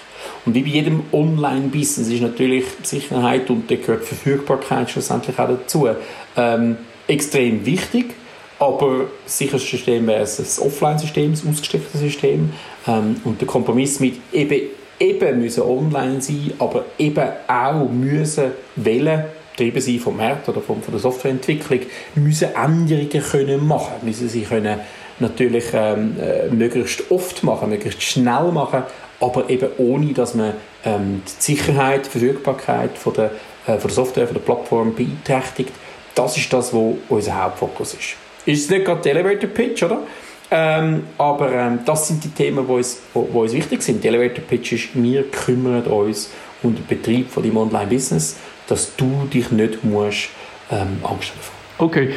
Und 0.45 0.55
wie 0.55 0.62
bei 0.62 0.69
jedem 0.71 1.05
Online-Business 1.12 2.09
ist 2.09 2.23
natürlich 2.23 2.64
Sicherheit 2.83 3.49
und 3.50 3.71
da 3.71 3.76
gehört 3.76 4.05
Verfügbarkeit 4.05 4.90
schlussendlich 4.90 5.38
auch 5.38 5.49
dazu 5.49 5.88
ähm, 6.37 6.76
extrem 7.07 7.64
wichtig. 7.64 8.14
Aber 8.59 9.07
das 9.25 9.38
sicherste 9.38 9.69
System 9.69 10.07
wäre 10.07 10.21
ein 10.21 10.67
Offline-System, 10.67 11.33
ein 11.33 11.50
ausgestecktes 11.50 12.00
System. 12.00 12.53
Ähm, 12.87 13.21
und 13.25 13.41
der 13.41 13.47
Kompromiss 13.47 14.00
mit 14.00 14.17
eben 14.33 14.61
eben 15.00 15.41
müssen 15.41 15.62
online 15.62 16.21
sein, 16.21 16.53
aber 16.59 16.85
eben 16.99 17.29
auch 17.47 17.88
müssen 17.88 18.53
wollen, 18.77 19.25
getrieben 19.57 19.81
sein 19.81 19.99
vom 19.99 20.17
Markt 20.17 20.49
oder 20.49 20.61
von, 20.61 20.83
von 20.83 20.93
der 20.93 21.00
Softwareentwicklung, 21.00 21.81
müssen 22.15 22.55
Änderungen 22.55 23.09
können 23.09 23.67
machen, 23.67 23.95
müssen 24.03 24.29
sie 24.29 24.43
können 24.43 24.81
natürlich 25.21 25.65
ähm, 25.73 26.17
äh, 26.21 26.49
möglichst 26.49 27.11
oft 27.11 27.43
machen, 27.43 27.71
möglichst 27.71 28.03
schnell 28.03 28.53
machen, 28.53 28.85
aber 29.21 29.50
eben 29.50 29.69
ohne, 29.79 30.12
dass 30.12 30.35
man 30.35 30.55
ähm, 30.85 31.23
die 31.27 31.43
Sicherheit, 31.43 32.07
die 32.07 32.11
Verfügbarkeit 32.11 32.97
von 32.97 33.15
der, 33.15 33.33
äh, 33.67 33.79
von 33.79 33.88
der 33.88 33.91
Software, 33.91 34.27
von 34.27 34.35
der 34.35 34.43
Plattform 34.43 34.95
beeinträchtigt. 34.95 35.73
Das 36.15 36.37
ist 36.37 36.53
das, 36.53 36.73
was 36.73 36.95
unser 37.09 37.43
Hauptfokus 37.43 37.95
ist. 37.95 38.27
Ist 38.47 38.71
nicht 38.71 38.85
gerade 38.85 39.02
der 39.02 39.16
Elevator 39.16 39.50
Pitch, 39.50 39.83
oder? 39.83 40.02
Ähm, 40.50 41.04
aber 41.18 41.52
ähm, 41.52 41.80
das 41.85 42.09
sind 42.09 42.25
die 42.25 42.30
Themen, 42.30 42.66
die 42.66 42.73
uns, 42.73 43.00
wo, 43.12 43.28
wo 43.33 43.42
uns 43.42 43.52
wichtig 43.52 43.83
sind. 43.83 44.02
Die 44.02 44.09
Elevator 44.09 44.42
Pitch 44.45 44.73
ist, 44.73 44.88
wir 44.95 45.25
kümmern 45.25 45.83
uns 45.85 46.30
um 46.62 46.75
den 46.75 46.87
Betrieb 46.87 47.30
von 47.30 47.42
deinem 47.42 47.59
Online-Business, 47.59 48.37
dass 48.66 48.97
du 48.97 49.28
dich 49.33 49.50
nicht 49.50 49.85
musst, 49.85 50.30
ähm, 50.71 50.99
Angst 51.02 51.30
haben 51.30 51.87
Okay, 51.87 52.12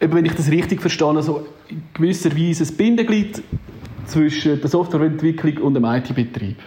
wenn 0.00 0.24
ich 0.24 0.34
das 0.34 0.50
richtig 0.50 0.80
verstehe, 0.80 1.08
also 1.08 1.46
in 1.68 1.82
gewisser 1.94 2.36
Weise 2.36 2.64
ein 2.64 2.76
Bindeglied 2.76 3.42
zwischen 4.06 4.60
der 4.60 4.68
Softwareentwicklung 4.68 5.58
und 5.58 5.74
dem 5.74 5.84
IT-Betrieb. 5.84 6.58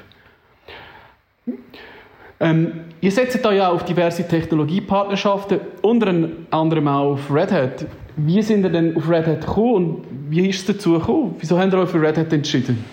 Ähm, 2.39 2.71
ihr 3.01 3.11
setzt 3.11 3.43
da 3.43 3.51
ja 3.51 3.69
auf 3.69 3.83
diverse 3.83 4.27
Technologiepartnerschaften, 4.27 5.59
unter 5.81 6.13
anderem 6.51 6.87
auch 6.87 7.13
auf 7.13 7.31
Red 7.31 7.51
Hat. 7.51 7.85
Wie 8.15 8.41
sind 8.41 8.63
ihr 8.63 8.69
denn 8.69 8.95
auf 8.95 9.09
Red 9.09 9.27
Hat 9.27 9.41
gekommen 9.41 9.75
und 9.75 10.03
wie 10.29 10.49
ist 10.49 10.59
es 10.59 10.75
dazu 10.75 10.93
gekommen? 10.93 11.35
Wieso 11.39 11.59
habt 11.59 11.73
ihr 11.73 11.79
euch 11.79 11.89
für 11.89 12.01
Red 12.01 12.17
Hat 12.17 12.33
entschieden? 12.33 12.83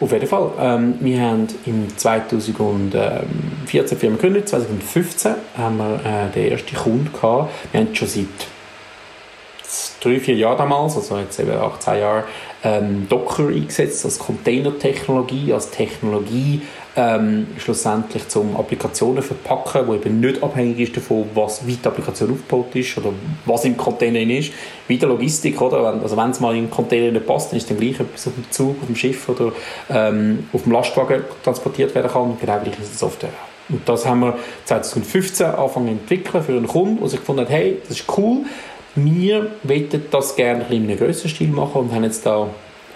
Auf 0.00 0.12
jeden 0.12 0.28
Fall. 0.28 0.52
Ähm, 0.60 0.94
wir 1.00 1.20
haben 1.20 1.48
im 1.66 1.88
2014 1.96 3.98
Firma 3.98 4.16
gegründet, 4.16 4.48
2015 4.48 5.34
haben 5.56 5.78
wir 5.78 6.00
äh, 6.04 6.30
den 6.32 6.52
ersten 6.52 6.76
Kunden 6.76 7.12
gehabt. 7.12 7.50
Wir 7.72 7.80
haben 7.80 7.92
schon 7.94 8.06
seit 8.06 8.26
drei, 10.00 10.20
vier 10.20 10.36
Jahren 10.36 10.58
damals, 10.58 10.96
also 10.96 11.18
jetzt 11.18 11.40
eben 11.40 11.50
18 11.50 11.98
Jahre, 11.98 12.22
ähm, 12.62 13.08
Docker 13.08 13.48
eingesetzt 13.48 14.04
als 14.04 14.20
Containertechnologie, 14.20 15.52
als 15.52 15.70
Technologie 15.70 16.62
ähm, 16.98 17.46
schlussendlich 17.58 18.26
zum 18.26 18.56
Applikationen 18.56 19.22
verpacken, 19.22 19.86
wo 19.86 19.94
eben 19.94 20.18
nicht 20.18 20.42
abhängig 20.42 20.80
ist 20.80 20.96
davon, 20.96 21.26
was, 21.34 21.64
wie 21.64 21.76
die 21.76 21.86
Applikation 21.86 22.32
aufgebaut 22.32 22.74
ist 22.74 22.98
oder 22.98 23.12
was 23.46 23.64
im 23.64 23.76
Container 23.76 24.20
ist. 24.20 24.52
Wie 24.88 24.98
der 24.98 25.08
Logistik, 25.08 25.60
oder? 25.60 25.78
Also 26.02 26.16
wenn 26.16 26.30
es 26.30 26.40
mal 26.40 26.56
in 26.56 26.64
den 26.64 26.70
Container 26.70 27.12
nicht 27.12 27.26
passt, 27.26 27.52
dann 27.52 27.58
ist 27.58 27.70
dann 27.70 27.78
gleich 27.78 28.00
etwas 28.00 28.26
auf 28.26 28.34
dem 28.34 28.50
Zug, 28.50 28.76
auf 28.80 28.86
dem 28.86 28.96
Schiff 28.96 29.28
oder 29.28 29.52
ähm, 29.88 30.48
auf 30.52 30.64
dem 30.64 30.72
Lastwagen 30.72 31.22
transportiert 31.44 31.94
werden 31.94 32.10
kann. 32.10 32.36
Genau 32.40 32.58
gleich 32.64 32.78
ist 32.80 32.92
die 32.92 32.98
Software 32.98 33.30
und 33.68 33.86
das 33.88 34.06
haben 34.06 34.20
wir 34.20 34.38
2015 34.64 35.46
angefangen 35.46 35.86
zu 35.86 35.92
entwickeln 35.92 36.42
für 36.42 36.52
einen 36.52 36.66
Kunden, 36.66 37.00
der 37.00 37.08
sich 37.08 37.20
gefunden 37.20 37.42
hat, 37.42 37.50
hey, 37.50 37.76
das 37.86 38.00
ist 38.00 38.04
cool, 38.16 38.38
wir 38.94 39.50
wollen 39.62 40.02
das 40.10 40.36
gerne 40.36 40.64
in 40.70 40.84
einem 40.84 40.96
größeren 40.96 41.30
Stil 41.30 41.48
machen 41.48 41.82
und 41.82 41.92
haben 41.92 42.04
jetzt 42.04 42.24
da 42.24 42.48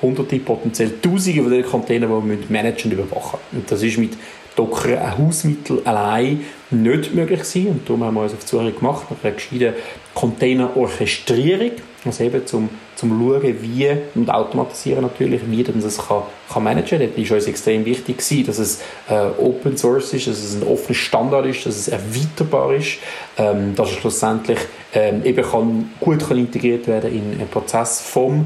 hunderte, 0.03 0.39
potenziell 0.41 0.93
tausende 1.01 1.43
von 1.43 1.53
diesen 1.53 1.71
Containern, 1.71 2.23
die 2.23 2.31
wir 2.31 2.39
managen 2.49 2.93
und 2.93 2.99
überwachen 2.99 3.39
Und 3.53 3.71
das 3.71 3.83
ist 3.83 3.99
mit 3.99 4.13
Docker 4.57 5.01
ein 5.01 5.19
Hausmittel 5.19 5.81
allein 5.85 6.45
nicht 6.71 7.15
möglich 7.15 7.41
gewesen. 7.41 7.69
Und 7.69 7.89
darum 7.89 8.05
haben 8.05 8.15
wir 8.15 8.23
uns 8.23 8.35
auf 8.35 8.41
die 8.41 8.49
Suche 8.49 8.73
gemacht 8.73 9.07
nach 9.11 9.25
einer 9.25 9.35
gescheiten 9.35 9.75
Containerorchestrierung, 10.15 11.71
also 12.05 12.25
eben 12.25 12.47
zum, 12.47 12.69
zum 12.97 13.11
Schauen, 13.11 13.63
wie, 13.63 13.89
und 14.15 14.29
automatisieren 14.29 15.03
natürlich, 15.03 15.41
wie 15.49 15.63
man 15.63 15.81
das 15.81 16.07
kann, 16.07 16.23
kann 16.53 16.65
managen 16.65 16.99
kann. 16.99 17.09
Dort 17.17 17.31
war 17.31 17.37
uns 17.37 17.47
extrem 17.47 17.85
wichtig, 17.85 18.19
gewesen, 18.19 18.47
dass 18.47 18.59
es 18.59 18.83
äh, 19.09 19.29
Open 19.39 19.77
Source 19.77 20.13
ist, 20.13 20.27
dass 20.27 20.39
es 20.39 20.55
ein 20.55 20.67
offener 20.69 20.95
Standard 20.95 21.47
ist, 21.47 21.65
dass 21.65 21.77
es 21.77 21.89
erweiterbar 21.89 22.75
ist, 22.75 22.99
ähm, 23.39 23.75
dass 23.75 23.91
es 23.91 23.97
schlussendlich 23.97 24.59
ähm, 24.93 25.25
eben 25.25 25.43
kann, 25.43 25.91
gut 25.99 26.29
kann 26.29 26.37
integriert 26.37 26.87
werden 26.87 27.11
in 27.11 27.41
einen 27.41 27.49
Prozess 27.49 28.03
vom 28.03 28.45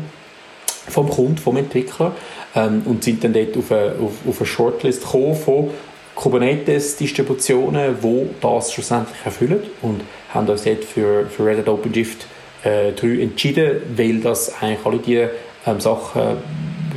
vom 0.89 1.09
Kunden, 1.09 1.39
vom 1.39 1.57
Entwickler 1.57 2.15
ähm, 2.55 2.83
und 2.85 3.05
sind 3.05 3.25
dann 3.25 3.33
dort 3.33 3.57
auf 3.57 3.73
eine, 3.73 3.93
auf, 4.01 4.13
auf 4.29 4.39
eine 4.39 4.47
Shortlist 4.47 5.03
gekommen 5.03 5.35
von 5.35 5.71
Kubernetes-Distributionen, 6.15 7.97
die 8.03 8.27
das 8.41 8.73
schlussendlich 8.73 9.19
erfüllen 9.25 9.61
und 9.83 10.03
haben 10.33 10.49
uns 10.49 10.65
dort 10.65 10.85
für, 10.85 11.27
für 11.27 11.45
Red 11.45 11.59
Hat 11.59 11.69
OpenShift 11.69 12.27
äh, 12.65 12.93
3 12.93 13.23
entschieden, 13.23 13.83
weil 13.97 14.21
das 14.21 14.61
eigentlich 14.61 14.85
alle 14.85 14.99
diese 14.99 15.31
ähm, 15.67 15.81
Sachen 15.81 16.39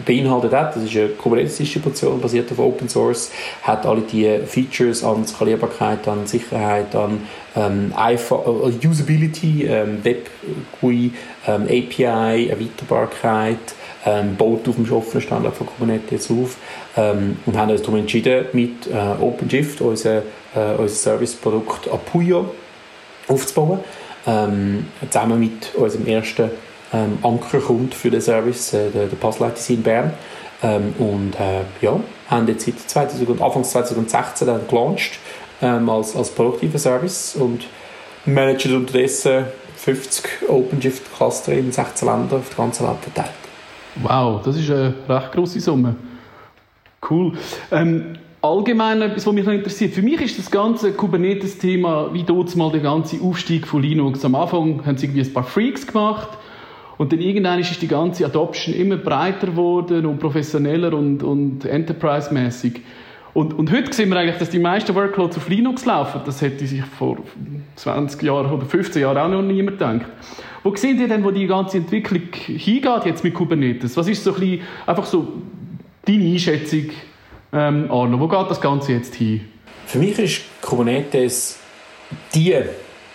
beinhaltet 0.06 0.54
hat. 0.54 0.76
Das 0.76 0.84
ist 0.84 0.96
eine 0.96 1.10
Kubernetes-Distribution, 1.10 2.20
basiert 2.22 2.52
auf 2.52 2.60
Open 2.60 2.90
Source, 2.90 3.32
hat 3.64 3.86
alle 3.86 4.02
die 4.02 4.40
Features 4.46 5.04
an 5.04 5.26
Skalierbarkeit, 5.26 6.08
an 6.08 6.28
Sicherheit, 6.28 6.96
an 6.96 7.22
ähm, 7.56 7.94
äh, 7.98 8.88
Usability, 8.88 9.66
ähm, 9.66 10.04
Web 10.04 10.30
GUI, 10.80 11.12
ähm, 11.48 11.64
API, 11.64 12.48
Erweiterbarkeit, 12.50 13.58
ähm, 14.06 14.36
baut 14.36 14.68
auf 14.68 14.76
dem 14.76 14.92
offenen 14.92 15.22
Standard 15.22 15.56
von 15.56 15.68
Kubernetes 15.68 16.30
auf 16.32 16.58
ähm, 16.96 17.38
und 17.46 17.58
haben 17.58 17.72
uns 17.72 17.82
darum 17.82 18.00
entschieden, 18.00 18.46
mit 18.54 18.88
äh, 18.88 19.22
OpenShift 19.22 19.82
unser, 19.82 20.20
äh, 20.56 20.76
unser 20.78 20.88
Serviceprodukt 20.88 21.90
Apuyo 21.90 22.52
aufzubauen. 23.28 23.80
Ähm, 24.28 24.88
zusammen 25.10 25.40
mit 25.40 25.74
unserem 25.76 26.06
ersten 26.06 26.50
ähm, 26.94 27.18
Ankerkunden 27.22 27.92
für 27.92 28.10
den 28.10 28.22
Service, 28.22 28.74
äh, 28.74 28.90
der, 28.90 29.08
der 29.08 29.18
Passleiter 29.18 29.58
in 29.74 29.84
Bern. 29.84 30.14
Ähm, 30.62 30.94
und 30.98 31.40
äh, 31.40 31.62
ja, 31.82 32.00
haben 32.30 32.48
jetzt 32.48 32.66
seit 32.66 32.80
2000, 32.80 33.42
Anfang 33.42 33.64
2016 33.64 34.48
dann 34.48 34.68
gelauncht 34.68 35.20
ähm, 35.62 35.90
als, 35.90 36.16
als 36.16 36.30
produktiver 36.30 36.78
Service 36.78 37.36
und 37.36 37.66
managen 38.26 38.76
unterdessen 38.76 39.46
50 39.78 40.50
OpenShift-Cluster 40.50 41.54
in 41.54 41.72
16 41.72 42.08
Ländern 42.08 42.40
auf 42.40 42.50
der 42.50 42.58
ganzen 42.58 42.88
Welt 42.88 42.98
verteilt. 43.02 43.32
Wow, 44.04 44.42
das 44.44 44.58
ist 44.58 44.70
eine 44.70 44.94
recht 45.08 45.32
grosse 45.32 45.62
Summe. 45.62 45.96
Cool. 47.10 47.34
Ähm, 47.72 48.18
allgemein 48.42 49.02
etwas, 49.02 49.26
was 49.26 49.34
mich 49.34 49.46
noch 49.46 49.54
interessiert. 49.54 49.94
Für 49.94 50.02
mich 50.02 50.20
ist 50.20 50.38
das 50.38 50.52
ganze 50.52 50.92
Kubernetes-Thema, 50.92 52.14
wie 52.14 52.24
dort 52.24 52.54
mal 52.58 52.72
der 52.72 52.82
ganze 52.82 53.22
Aufstieg 53.22 53.66
von 53.66 53.82
Linux. 53.82 54.24
Am 54.26 54.36
Anfang 54.36 54.86
haben 54.86 54.98
sie 54.98 55.06
irgendwie 55.06 55.22
ein 55.22 55.34
paar 55.34 55.46
Freaks 55.46 55.88
gemacht 55.88 56.30
und 57.00 57.14
dann 57.14 57.22
irgendwann 57.22 57.60
ist 57.60 57.82
die 57.82 57.88
ganze 57.88 58.26
Adoption 58.26 58.76
immer 58.76 58.98
breiter 58.98 59.48
geworden 59.48 60.06
und 60.06 60.20
professioneller 60.20 60.94
und, 60.94 61.24
und 61.24 61.64
enterprise-mäßig. 61.64 62.82
Und, 63.34 63.54
und 63.58 63.72
heute 63.72 63.94
sehen 63.94 64.10
wir 64.10 64.18
eigentlich, 64.18 64.38
dass 64.38 64.50
die 64.50 64.60
meisten 64.60 64.94
Workloads 64.94 65.38
auf 65.38 65.48
Linux 65.48 65.86
laufen. 65.86 66.20
Das 66.26 66.42
hätte 66.42 66.68
sich 66.68 66.84
vor 66.84 67.20
20 67.78 68.22
Jahren 68.22 68.52
oder 68.52 68.66
15 68.66 69.02
Jahren 69.02 69.18
auch 69.18 69.30
noch 69.30 69.42
niemand 69.42 69.80
gedacht. 69.80 70.12
Wo 70.62 70.76
sehen 70.76 71.00
ihr 71.00 71.08
denn, 71.08 71.24
wo 71.24 71.32
die 71.32 71.48
ganze 71.48 71.78
Entwicklung 71.78 72.34
hingeht 72.34 73.06
jetzt 73.06 73.24
mit 73.24 73.34
Kubernetes? 73.34 73.96
Was 73.96 74.10
ist 74.10 74.22
so 74.22 74.34
ein 74.34 74.40
bisschen, 74.42 74.62
einfach 74.86 75.06
so 75.06 75.26
deine 76.06 76.26
Einschätzung, 76.26 76.90
ähm, 77.54 77.90
Arno? 77.90 78.20
Wo 78.20 78.28
geht 78.28 78.50
das 78.50 78.60
Ganze 78.60 78.92
jetzt 78.92 79.16
hin? 79.16 79.40
Für 79.86 80.00
mich 80.00 80.20
ist 80.20 80.42
Kubernetes 80.62 81.62
die 82.36 82.56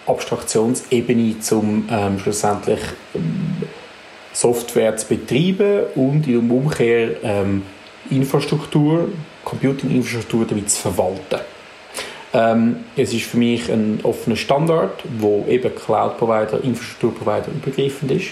Abstraktionsebene, 0.07 1.37
um 1.53 1.89
ähm, 1.91 2.19
schlussendlich 2.19 2.81
ähm, 3.15 3.63
Software 4.33 4.97
zu 4.97 5.07
betreiben 5.09 5.85
und 5.95 6.27
in 6.27 6.51
Umkehr 6.51 7.23
ähm, 7.23 7.63
Infrastruktur, 8.11 9.09
Computing-Infrastruktur 9.45 10.47
damit 10.47 10.71
zu 10.71 10.83
verwalten. 10.83 11.41
Ähm, 12.35 12.85
es 12.97 13.15
ist 13.15 13.25
für 13.27 13.37
mich 13.37 13.71
ein 13.71 14.01
offener 14.03 14.37
Standard, 14.37 15.03
wo 15.19 15.47
eben 15.49 15.75
Cloud-Provider, 15.75 16.63
Infrastrukturprovider 16.65 17.49
übergreifend 17.53 18.11
ist. 18.11 18.31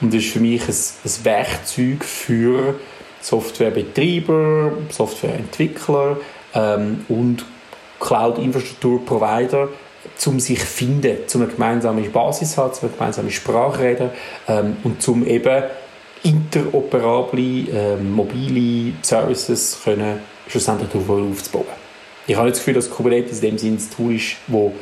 Und 0.00 0.12
es 0.12 0.24
ist 0.24 0.32
für 0.32 0.40
mich 0.40 0.62
ein, 0.68 0.74
ein 0.74 1.24
Werkzeug 1.24 2.04
für 2.04 2.74
Softwarebetreiber, 3.20 4.72
Softwareentwickler 4.90 6.18
ähm, 6.54 7.06
und 7.08 7.44
Cloud-Infrastrukturprovider, 8.00 9.68
um 10.24 10.40
sich 10.40 10.60
finden, 10.60 11.18
um 11.34 11.42
eine 11.42 11.50
gemeinsame 11.50 12.02
Basis 12.02 12.56
haben, 12.56 12.72
um 12.72 12.78
eine 12.82 12.90
gemeinsame 12.90 13.30
Sprache 13.30 13.82
reden 13.82 14.10
ähm, 14.48 14.76
und 14.82 15.06
um 15.08 15.26
eben 15.26 15.64
interoperable, 16.22 17.66
ähm, 17.72 18.12
mobile 18.12 18.92
Services 19.02 19.78
können 19.84 20.20
schlussendlich 20.48 20.90
aufzubauen. 20.94 21.66
Ich 22.26 22.36
habe 22.36 22.48
das 22.48 22.58
Gefühl, 22.58 22.74
dass 22.74 22.90
Kubernetes 22.90 23.40
in 23.42 23.50
dem 23.50 23.58
Sinne 23.58 23.76
ein 23.76 23.90
Tool 23.96 24.16
ist, 24.16 24.36
wo 24.48 24.72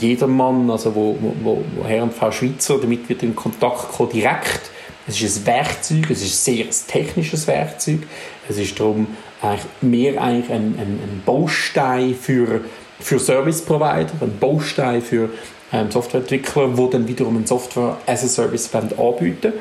jedermann, 0.00 0.70
also 0.70 0.94
wo, 0.94 1.16
wo, 1.20 1.62
wo 1.74 1.84
Herr 1.84 2.02
und 2.02 2.14
Frau 2.14 2.30
Schweizer 2.30 2.78
damit 2.78 3.08
wird 3.08 3.22
in 3.22 3.34
Kontakt 3.34 3.92
kommen, 3.92 4.10
direkt. 4.10 4.70
Es 5.06 5.20
ist 5.20 5.38
ein 5.38 5.46
Werkzeug, 5.46 6.10
es 6.10 6.22
ist 6.22 6.48
ein 6.48 6.54
sehr 6.54 6.66
technisches 6.86 7.46
Werkzeug. 7.46 8.00
Es 8.48 8.58
ist 8.58 8.78
darum 8.78 9.08
eigentlich 9.42 9.66
mehr 9.80 10.22
eigentlich 10.22 10.50
ein, 10.50 10.74
ein, 10.78 11.00
ein 11.02 11.22
Baustein 11.24 12.14
für 12.14 12.62
für 13.00 13.18
Service 13.18 13.62
Provider, 13.62 14.10
ein 14.20 14.38
Baustein 14.38 15.02
für 15.02 15.30
ähm, 15.72 15.90
Softwareentwickler, 15.90 16.68
die 16.68 16.90
dann 16.90 17.08
wiederum 17.08 17.36
ein 17.36 17.46
Software 17.46 17.96
as 18.06 18.24
a 18.24 18.28
Service 18.28 18.70
anbieten 18.74 19.52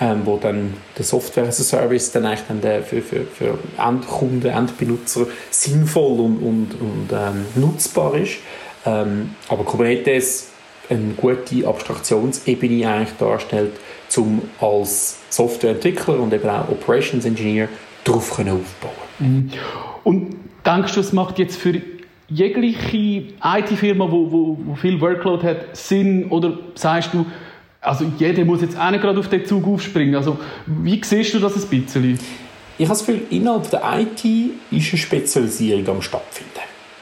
ähm, 0.00 0.22
wo 0.24 0.36
dann 0.36 0.74
der 0.96 1.04
Software 1.04 1.48
as 1.48 1.60
a 1.60 1.64
Service 1.64 2.12
dann 2.12 2.26
eigentlich 2.26 2.46
dann 2.48 2.60
der 2.60 2.82
für, 2.82 3.00
für, 3.00 3.24
für 3.24 3.58
Endkunden, 3.78 4.50
Endbenutzer 4.50 5.26
sinnvoll 5.50 6.20
und, 6.20 6.38
und, 6.38 6.68
und 6.80 7.08
ähm, 7.12 7.46
nutzbar 7.54 8.14
ist. 8.16 8.38
Ähm, 8.84 9.34
aber 9.48 9.64
Kubernetes 9.64 10.50
eine 10.88 11.14
gute 11.16 11.66
Abstraktionsebene 11.66 12.88
eigentlich 12.88 13.16
darstellt, 13.18 13.72
um 14.16 14.42
als 14.60 15.18
Softwareentwickler 15.30 16.20
und 16.20 16.32
eben 16.32 16.48
auch 16.48 16.68
Operations 16.68 17.24
Engineer 17.24 17.68
darauf 18.04 18.30
aufbauen 18.30 18.62
mhm. 19.18 19.50
Und 20.04 20.36
denkst 20.64 20.94
du, 20.94 21.00
es 21.00 21.12
macht 21.12 21.38
jetzt 21.38 21.56
für 21.56 21.72
jegliche 22.28 23.34
IT-Firma, 23.42 24.10
wo, 24.10 24.30
wo, 24.30 24.58
wo 24.64 24.74
viel 24.74 25.00
Workload 25.00 25.46
hat, 25.46 25.76
Sinn? 25.76 26.26
Oder 26.30 26.58
sagst 26.74 27.14
du, 27.14 27.26
also 27.80 28.04
jeder 28.18 28.44
muss 28.44 28.62
jetzt 28.62 28.78
auch 28.78 28.90
nicht 28.90 29.02
gerade 29.02 29.18
auf 29.18 29.28
den 29.28 29.44
Zug 29.44 29.66
aufspringen? 29.66 30.14
Also 30.14 30.38
wie 30.66 31.00
siehst 31.02 31.34
du 31.34 31.38
das 31.38 31.54
ein 31.56 31.68
bisschen? 31.68 32.18
Ich 32.78 32.86
habe 32.86 32.98
das 32.98 33.06
Gefühl, 33.06 33.22
innerhalb 33.30 33.70
der 33.70 33.82
IT 33.98 34.24
ist 34.70 34.92
eine 34.92 34.98
Spezialisierung 34.98 35.88
am 35.88 36.02
stattfinden. 36.02 36.50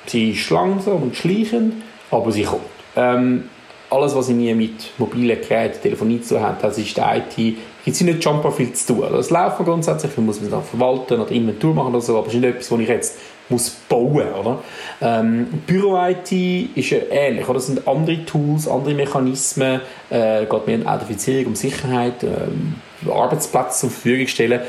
Sie 0.06 0.30
ist 0.30 0.50
langsam 0.50 1.02
und 1.02 1.16
schleichend, 1.16 1.74
aber 2.10 2.30
sie 2.30 2.44
kommt. 2.44 2.62
Ähm, 2.94 3.44
alles, 3.90 4.14
was 4.14 4.28
irgendwie 4.28 4.54
mit 4.54 4.90
mobilen 4.98 5.40
Geräten, 5.40 5.80
Telefonie 5.82 6.20
zu 6.20 6.40
hat, 6.40 6.62
das 6.62 6.78
ist 6.78 6.96
der 6.96 7.16
IT, 7.16 7.36
gibt 7.36 7.58
es 7.86 8.00
nicht 8.00 8.24
jumper 8.24 8.50
viel 8.50 8.72
zu 8.72 8.94
tun. 8.94 9.04
Das 9.10 9.30
Laufen 9.30 9.64
grundsätzlich, 9.64 10.16
man 10.16 10.26
muss 10.26 10.40
es 10.40 10.50
dann 10.50 10.62
verwalten 10.62 11.20
oder 11.20 11.30
Inventur 11.30 11.74
machen 11.74 11.94
oder 11.94 12.00
so, 12.00 12.18
aber 12.18 12.26
es 12.26 12.34
ist 12.34 12.40
nicht 12.40 12.54
etwas, 12.54 12.70
was 12.70 12.80
ich 12.80 12.88
jetzt 12.88 13.18
muss 13.48 13.70
bauen 13.70 14.32
oder? 14.32 14.62
Ähm, 15.00 15.46
Büro-IT 15.66 16.32
ist 16.76 16.90
ja 16.90 16.98
ähnlich. 17.10 17.44
Oder? 17.44 17.54
Das 17.54 17.66
sind 17.66 17.86
andere 17.86 18.24
Tools, 18.24 18.66
andere 18.66 18.94
Mechanismen, 18.94 19.80
äh, 20.10 20.46
geht 20.46 20.66
mehr 20.66 20.78
um 20.78 20.86
Authentifizierung, 20.86 21.46
um 21.48 21.54
Sicherheit, 21.54 22.22
äh, 22.22 23.10
Arbeitsplätze 23.10 23.80
zur 23.80 23.90
Verfügung 23.90 24.26
stellen. 24.26 24.60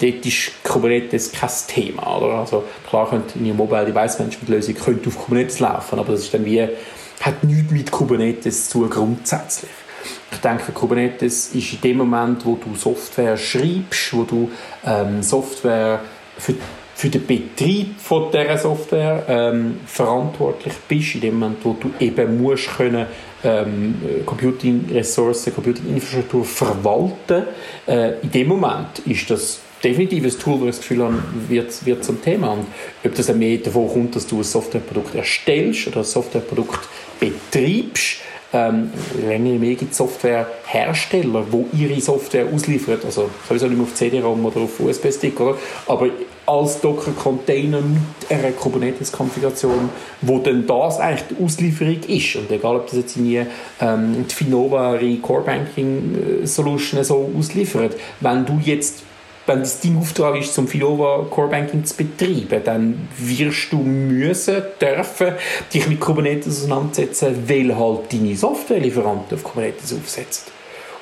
Dort 0.00 0.26
ist 0.26 0.62
Kubernetes 0.62 1.32
kein 1.32 1.50
Thema. 1.66 2.18
Oder? 2.18 2.34
Also, 2.34 2.64
klar 2.88 3.10
könnte 3.10 3.38
eine 3.38 3.52
Mobile 3.52 3.86
Device 3.86 4.18
Management 4.18 4.48
Lösung 4.48 4.74
könnte 4.74 5.08
auf 5.08 5.18
Kubernetes 5.18 5.58
laufen, 5.58 5.98
aber 5.98 6.12
das 6.12 6.22
ist 6.22 6.34
dann 6.34 6.44
wie, 6.44 6.68
hat 7.20 7.44
nichts 7.44 7.70
mit 7.72 7.90
Kubernetes 7.90 8.68
zu 8.68 8.88
grundsätzlich. 8.88 9.70
Ich 10.32 10.38
denke, 10.38 10.72
Kubernetes 10.72 11.48
ist 11.54 11.72
in 11.74 11.80
dem 11.80 11.96
Moment, 11.98 12.46
wo 12.46 12.56
du 12.56 12.74
Software 12.74 13.36
schreibst, 13.36 14.14
wo 14.14 14.22
du 14.22 14.50
ähm, 14.86 15.22
Software 15.22 16.00
für 16.38 16.54
für 17.00 17.08
den 17.08 17.26
Betrieb 17.26 17.98
von 17.98 18.30
dieser 18.30 18.58
Software 18.58 19.24
ähm, 19.26 19.80
verantwortlich 19.86 20.74
bist, 20.86 21.14
in 21.14 21.22
dem 21.22 21.38
Moment, 21.38 21.64
wo 21.64 21.72
du 21.72 21.90
eben 21.98 22.42
musst 22.42 22.76
können, 22.76 23.06
ähm, 23.42 23.94
Computing-Ressourcen, 24.26 25.54
Computing-Infrastruktur 25.54 26.44
verwalten, 26.44 27.44
äh, 27.86 28.20
in 28.20 28.30
dem 28.30 28.48
Moment 28.48 28.98
ist 29.06 29.30
das 29.30 29.60
definitiv 29.82 30.24
ein 30.24 30.38
Tool, 30.38 30.60
wo 30.60 30.64
ich 30.64 30.72
das 30.72 30.80
Gefühl 30.80 31.04
habe, 31.04 31.22
wird, 31.48 31.86
wird 31.86 32.04
zum 32.04 32.20
Thema. 32.20 32.52
Und 32.52 32.66
ob 33.02 33.14
das 33.14 33.34
mehr 33.34 33.56
davon 33.56 33.88
kommt, 33.88 34.16
dass 34.16 34.26
du 34.26 34.36
ein 34.36 34.44
Softwareprodukt 34.44 35.14
erstellst 35.14 35.86
oder 35.86 36.00
ein 36.00 36.04
Softwareprodukt 36.04 36.80
betreibst, 37.18 38.18
ähm, 38.52 38.90
länger 39.26 39.58
mehr 39.58 39.74
gibt 39.74 39.94
Softwarehersteller, 39.94 41.46
die 41.50 41.82
ihre 41.82 42.00
Software 42.00 42.46
ausliefern, 42.52 42.98
also 43.06 43.30
sowieso 43.48 43.68
nicht 43.68 43.78
mehr 43.78 43.86
auf 43.86 43.94
CD-ROM 43.94 44.44
oder 44.44 44.60
auf 44.60 44.80
USB-Stick, 44.80 45.34
aber 45.86 46.08
als 46.46 46.80
Docker-Container 46.80 47.80
mit 47.80 48.30
einer 48.30 48.50
Kubernetes-Konfiguration, 48.52 49.90
wo 50.22 50.38
dann 50.38 50.66
das 50.66 50.98
eigentlich 50.98 51.28
die 51.30 51.44
Auslieferung 51.44 52.00
ist. 52.08 52.36
Und 52.36 52.50
egal, 52.50 52.76
ob 52.76 52.86
das 52.86 52.96
jetzt 52.96 53.16
in 53.16 53.46
ähm, 53.80 54.26
die 54.28 54.34
Finova 54.34 54.98
Core 55.22 55.42
Banking 55.42 56.42
äh, 56.42 56.46
Solution 56.46 57.04
so 57.04 57.30
ausliefert, 57.36 57.96
wenn 58.20 58.44
du 58.44 58.60
jetzt 58.64 59.04
wenn 59.46 59.60
das 59.60 59.80
dein 59.80 59.96
Auftrag 59.96 60.36
ist, 60.38 60.54
zum 60.54 60.68
Finova 60.68 61.26
Core 61.28 61.48
Banking 61.48 61.84
zu 61.84 61.96
betreiben, 61.96 62.62
dann 62.64 63.08
wirst 63.18 63.72
du 63.72 63.78
müssen, 63.78 64.62
dürfen, 64.80 65.32
dich 65.74 65.88
mit 65.88 65.98
Kubernetes 65.98 66.58
auseinandersetzen, 66.58 67.48
weil 67.48 67.76
halt 67.76 68.12
deine 68.12 68.36
Softwarelieferanten 68.36 69.36
auf 69.36 69.42
Kubernetes 69.42 69.92
aufsetzen. 69.92 70.52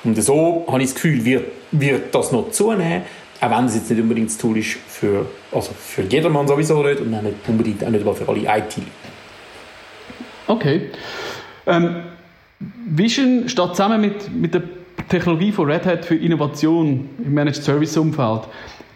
Und 0.03 0.21
so 0.23 0.65
habe 0.67 0.81
ich 0.81 0.87
das 0.87 0.95
Gefühl, 0.95 1.23
wird, 1.25 1.45
wird 1.71 2.15
das 2.15 2.31
noch 2.31 2.49
zunehmen, 2.51 3.03
auch 3.41 3.49
wenn 3.49 3.65
es 3.65 3.75
jetzt 3.75 3.89
nicht 3.89 4.01
unbedingt 4.01 4.29
das 4.29 4.37
Tool 4.37 4.57
ist 4.57 4.77
für, 4.87 5.25
also 5.51 5.71
für 5.71 6.01
jedermann 6.03 6.47
sowieso 6.47 6.83
nicht 6.83 6.99
und 6.99 7.11
nicht 7.11 7.23
unbedingt 7.47 7.83
auch 7.83 7.89
nicht 7.89 8.03
für 8.03 8.27
alle 8.27 8.39
IT. 8.41 8.75
Okay. 10.47 10.89
Ähm, 11.65 12.03
Vision 12.85 13.47
steht 13.47 13.69
zusammen 13.69 14.01
mit, 14.01 14.33
mit 14.33 14.53
der 14.53 14.63
Technologie 15.07 15.51
von 15.51 15.69
Red 15.69 15.85
Hat 15.85 16.05
für 16.05 16.15
Innovation 16.15 17.09
im 17.23 17.33
Managed 17.33 17.63
Service 17.63 17.95
Umfeld. 17.95 18.41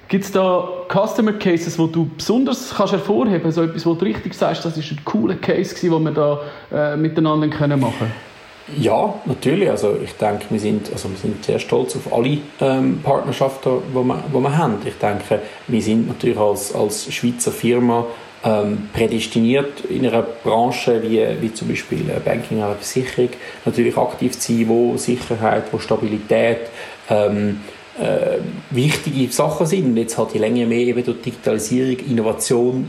Gibt 0.10 0.26
es 0.26 0.32
da 0.32 0.68
Customer 0.90 1.34
Cases, 1.34 1.80
wo 1.80 1.88
du 1.88 2.10
besonders 2.18 2.74
kannst 2.76 2.94
hervorheben 2.94 3.42
kannst? 3.42 3.56
So 3.56 3.64
etwas, 3.64 3.86
wo 3.86 3.94
du 3.94 4.06
richtig 4.06 4.34
sagst, 4.34 4.66
das 4.66 4.78
ist 4.78 4.92
ein 4.92 5.00
cooler 5.06 5.36
Case, 5.36 5.74
den 5.74 6.04
wir 6.04 6.12
da 6.12 6.42
äh, 6.72 6.98
miteinander 6.98 7.48
können 7.48 7.80
machen 7.80 7.94
können? 8.00 8.33
Ja, 8.78 9.16
natürlich. 9.26 9.70
Also 9.70 9.98
ich 10.02 10.14
denke, 10.14 10.46
wir 10.50 10.60
sind, 10.60 10.92
also 10.92 11.10
wir 11.10 11.18
sind 11.18 11.44
sehr 11.44 11.60
stolz 11.60 11.96
auf 11.96 12.14
alle 12.14 12.38
ähm, 12.62 13.02
Partnerschaften, 13.04 13.82
die 13.92 13.96
wir, 13.96 14.24
wir 14.42 14.58
haben. 14.58 14.78
Ich 14.86 14.96
denke, 14.96 15.42
wir 15.68 15.82
sind 15.82 16.08
natürlich 16.08 16.38
als, 16.38 16.74
als 16.74 17.14
Schweizer 17.14 17.52
Firma 17.52 18.06
ähm, 18.44 18.90
prädestiniert 18.94 19.86
in 19.86 20.06
einer 20.08 20.22
Branche 20.22 21.02
wie, 21.04 21.26
wie 21.42 21.54
zum 21.54 21.68
Beispiel 21.68 22.10
äh, 22.10 22.20
Banking 22.20 22.60
oder 22.60 22.76
Versicherung 22.76 23.30
natürlich 23.66 23.98
aktiv 23.98 24.40
zu 24.40 24.54
sein, 24.54 24.68
wo 24.70 24.98
Sicherheit, 24.98 25.64
wo 25.72 25.80
Stabilität 25.80 26.70
ähm, 27.10 27.62
äh, 28.00 28.40
wichtige 28.70 29.32
Sachen 29.32 29.66
sind. 29.66 29.86
Und 29.86 29.98
jetzt 29.98 30.18
hat 30.18 30.34
die 30.34 30.40
Länge 30.40 30.66
mehr 30.66 30.80
eben 30.80 31.04
durch 31.04 31.22
Digitalisierung, 31.22 31.98
Innovation 32.10 32.88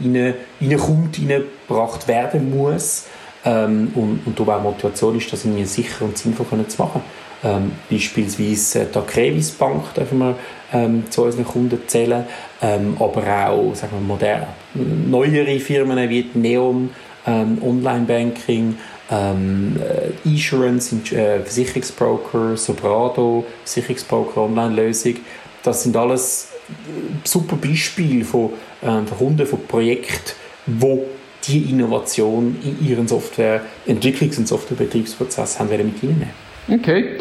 reinkommt, 0.61 1.19
reingebracht 1.19 2.09
werden 2.09 2.57
muss. 2.57 3.07
Ähm, 3.45 3.93
und, 3.95 4.21
und 4.27 4.41
auch 4.41 4.63
Motivation 4.63 5.17
ist, 5.19 5.33
das 5.33 5.45
irgendwie 5.45 5.65
sicher 5.65 6.05
und 6.05 6.17
sinnvoll 6.17 6.47
zu 6.67 6.83
machen. 6.83 7.03
Ähm, 7.45 7.73
beispielsweise 7.91 8.81
äh, 8.81 8.87
die 8.93 8.99
Acrevis 8.99 9.51
Bank 9.51 9.93
dürfen 9.95 10.19
wir 10.19 10.35
ähm, 10.73 11.05
zu 11.11 11.25
unseren 11.25 11.45
Kunden 11.45 11.79
zählen, 11.87 12.25
ähm, 12.63 12.97
aber 12.99 13.51
auch 13.51 13.75
sagen 13.75 13.93
wir, 13.93 14.01
moderne, 14.01 14.47
neuere 14.75 15.59
Firmen 15.61 16.09
wie 16.09 16.31
Neon, 16.33 16.89
ähm, 17.27 17.59
Online-Banking, 17.63 18.79
ähm, 19.11 19.77
äh, 19.79 20.29
Insurance, 20.29 20.97
äh, 21.15 21.41
Versicherungsbroker, 21.41 22.57
Sobrado, 22.57 23.45
Versicherungsbroker, 23.65 24.43
Online-Lösung. 24.43 25.17
Das 25.63 25.83
sind 25.83 25.95
alles 25.97 26.49
äh, 26.71 27.29
super 27.29 27.57
Beispiele 27.57 28.25
von, 28.25 28.51
ähm, 28.83 29.07
von 29.07 29.19
Kunden, 29.19 29.47
von 29.47 29.67
Projekten, 29.67 30.33
wo 30.67 31.05
die 31.49 31.71
Innovation 31.71 32.57
in 32.63 32.87
ihren 32.87 33.07
Softwareentwicklungs- 33.07 34.39
und 34.39 34.49
Softwarebetriebsprozess 34.49 35.59
haben 35.59 35.69
mit 35.69 35.99
hineinnehmen. 36.01 36.31
Okay. 36.69 37.19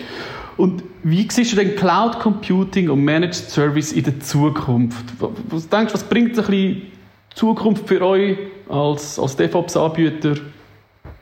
Und 0.57 0.83
wie 1.03 1.27
siehst 1.29 1.51
du 1.51 1.55
denn 1.55 1.75
Cloud 1.75 2.19
Computing 2.19 2.89
und 2.89 3.03
Managed 3.03 3.35
Service 3.35 3.91
in 3.91 4.03
der 4.03 4.19
Zukunft? 4.19 5.05
Was 5.49 5.67
denkst 5.67 5.91
du, 5.91 5.93
was 5.95 6.03
bringt 6.03 6.37
ein 6.37 6.45
bisschen 6.45 6.81
Zukunft 7.33 7.87
für 7.87 8.01
euch 8.01 8.37
als, 8.69 9.17
als 9.17 9.35
DevOps-Anbieter? 9.35 10.35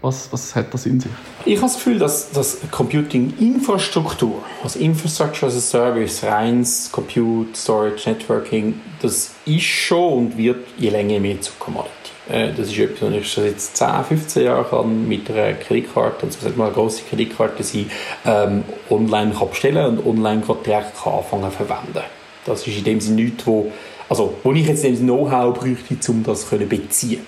Was, 0.01 0.33
was 0.33 0.55
hat 0.55 0.73
das 0.73 0.87
in 0.87 0.99
sich? 0.99 1.11
Ich 1.45 1.57
habe 1.57 1.67
das 1.67 1.75
Gefühl, 1.75 1.99
dass, 1.99 2.31
dass 2.31 2.57
Computing-Infrastruktur, 2.71 4.41
also 4.63 4.79
Infrastructure 4.79 5.47
as 5.47 5.55
a 5.55 5.61
Service, 5.61 6.23
reins 6.23 6.91
Compute, 6.91 7.55
Storage, 7.55 8.09
Networking, 8.09 8.81
das 8.99 9.35
ist 9.45 9.61
schon 9.61 10.13
und 10.13 10.37
wird 10.37 10.65
je 10.77 10.89
länger 10.89 11.19
mehr 11.19 11.39
zu 11.39 11.51
Commodity. 11.59 11.91
Äh, 12.31 12.53
das 12.55 12.67
ist 12.67 12.79
etwas, 12.79 13.09
was 13.09 13.17
ich 13.17 13.31
schon 13.31 13.43
seit 13.43 13.59
10, 13.59 14.17
15 14.17 14.43
Jahren 14.43 14.69
kann 14.69 15.07
mit 15.07 15.29
einer 15.29 15.53
Kreditkarte, 15.53 16.25
und 16.25 16.29
es 16.29 16.41
muss 16.41 16.55
mal 16.55 16.65
eine 16.65 16.73
grosse 16.73 17.03
Kreditkarte 17.03 17.63
sein, 17.63 17.91
ähm, 18.25 18.63
online 18.89 19.33
kann 19.37 19.49
bestellen 19.49 19.97
und 19.97 20.05
online 20.05 20.41
direkt 20.65 21.03
kann 21.03 21.13
anfangen 21.13 21.51
zu 21.51 21.57
verwenden. 21.57 22.05
Das 22.45 22.65
ist 22.65 22.77
in 22.77 22.83
dem 22.83 23.01
Sinne 23.01 23.23
nichts, 23.23 23.45
wo, 23.45 23.71
also, 24.09 24.33
wo 24.43 24.51
ich 24.53 24.67
jetzt 24.67 24.83
Know-how 24.83 25.57
bräuchte, 25.57 26.11
um 26.11 26.23
das 26.23 26.47
zu 26.47 26.57
beziehen. 26.57 27.25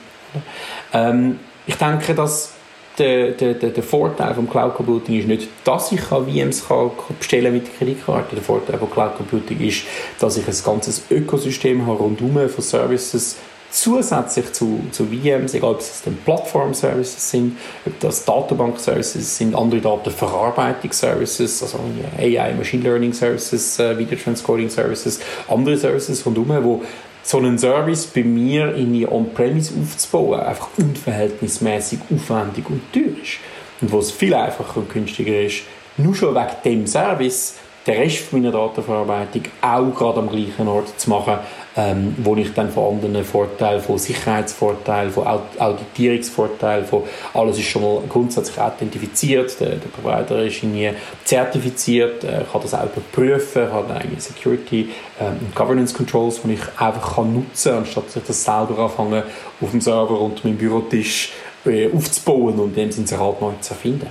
Ähm, 0.93 1.39
ich 1.67 1.75
denke, 1.75 2.15
dass 2.15 2.53
der, 2.97 3.31
der, 3.31 3.53
der, 3.53 3.83
Vorteil 3.83 4.35
vom 4.35 4.47
Cloud 4.47 4.75
Computing 4.75 5.19
ist 5.19 5.27
nicht, 5.27 5.47
dass 5.63 5.91
ich 5.91 6.01
VMs 6.01 6.67
kann 6.67 6.91
bestellen 7.17 7.53
mit 7.53 7.65
der 7.65 7.73
Kreditkarte. 7.73 8.35
Der 8.35 8.43
Vorteil 8.43 8.77
von 8.77 8.91
Cloud 8.91 9.17
Computing 9.17 9.59
ist, 9.61 9.83
dass 10.19 10.37
ich 10.37 10.47
ein 10.47 10.55
ganzes 10.63 11.03
Ökosystem 11.09 11.87
habe 11.87 11.97
rundum 11.97 12.49
von 12.49 12.63
Services, 12.63 13.37
zusätzlich 13.73 14.53
zu, 14.53 14.81
zu 14.91 15.05
VMs, 15.05 15.55
egal 15.55 15.71
ob 15.71 15.79
es 15.79 16.03
dann 16.03 16.15
Plattform-Services 16.17 17.31
sind, 17.31 17.57
ob 17.86 17.99
das 17.99 18.23
Datenbank-Services 18.23 19.38
sind, 19.38 19.55
andere 19.55 19.81
Datenverarbeitungs-Services, 19.81 21.63
also 21.63 21.79
AI, 22.17 22.53
Machine 22.53 22.83
Learning-Services, 22.83 23.79
äh, 23.79 23.97
Video 23.97 24.17
Transcoding-Services, 24.17 25.19
andere 25.47 25.75
Services 25.75 26.23
rundherum, 26.25 26.63
wo 26.63 26.83
so 27.23 27.38
einen 27.38 27.57
Service 27.57 28.05
bei 28.05 28.23
mir 28.23 28.75
in 28.75 28.93
die 28.93 29.07
On-Premise 29.07 29.73
aufzubauen 29.81 30.39
einfach 30.39 30.69
unverhältnismäßig 30.77 31.99
aufwendig 32.13 32.69
und 32.69 32.81
teuer 32.93 33.17
ist. 33.21 33.39
Und 33.81 33.91
wo 33.91 33.99
es 33.99 34.12
viel 34.12 34.33
einfacher 34.33 34.77
und 34.77 34.93
günstiger 34.93 35.41
ist, 35.41 35.63
nur 35.97 36.13
schon 36.13 36.36
wegen 36.36 36.47
dem 36.63 36.88
Service 36.88 37.55
den 37.88 37.97
Rest 37.97 38.31
meiner 38.31 38.51
Datenverarbeitung 38.51 39.43
auch 39.62 39.95
gerade 39.95 40.19
am 40.19 40.29
gleichen 40.29 40.67
Ort 40.67 40.99
zu 40.99 41.09
machen, 41.09 41.39
ähm, 41.75 42.15
wo 42.19 42.36
ich 42.36 42.53
dann 42.53 42.69
von 42.69 42.95
anderen 42.95 43.23
Vorteilen, 43.23 43.81
von 43.81 43.97
Sicherheitsvorteilen, 43.97 45.12
von 45.12 45.25
Auditierungsvorteilen, 45.57 46.86
von 46.86 47.03
alles 47.33 47.57
ist 47.57 47.65
schon 47.65 47.81
mal 47.81 48.01
grundsätzlich 48.07 48.59
authentifiziert, 48.59 49.59
der, 49.59 49.75
der 49.77 49.89
Provider 49.89 50.43
ist 50.43 50.62
irgendwie 50.62 50.91
zertifiziert, 51.23 52.23
äh, 52.23 52.43
kann 52.51 52.62
das 52.62 52.73
auch 52.73 52.83
überprüfen, 52.83 53.73
hat 53.73 53.91
eigene 53.91 54.19
Security 54.19 54.89
ähm, 55.19 55.38
und 55.39 55.55
Governance 55.55 55.93
Controls, 55.93 56.41
die 56.43 56.53
ich 56.53 56.62
einfach 56.77 57.15
kann 57.15 57.33
nutzen 57.33 57.71
kann, 57.71 57.79
anstatt 57.79 58.05
dass 58.07 58.15
ich 58.17 58.23
das 58.23 58.43
selber 58.43 58.77
anfangen 58.79 59.23
auf 59.59 59.71
dem 59.71 59.81
Server 59.81 60.19
unter 60.19 60.47
meinem 60.47 60.57
Bürotisch 60.57 61.31
äh, 61.65 61.89
aufzubauen 61.91 62.59
und 62.59 62.77
in 62.77 62.89
dem 62.89 62.91
Sinne 62.91 63.19
halt 63.19 63.41
neu 63.41 63.51
zu 63.62 63.73
erfinden. 63.73 64.07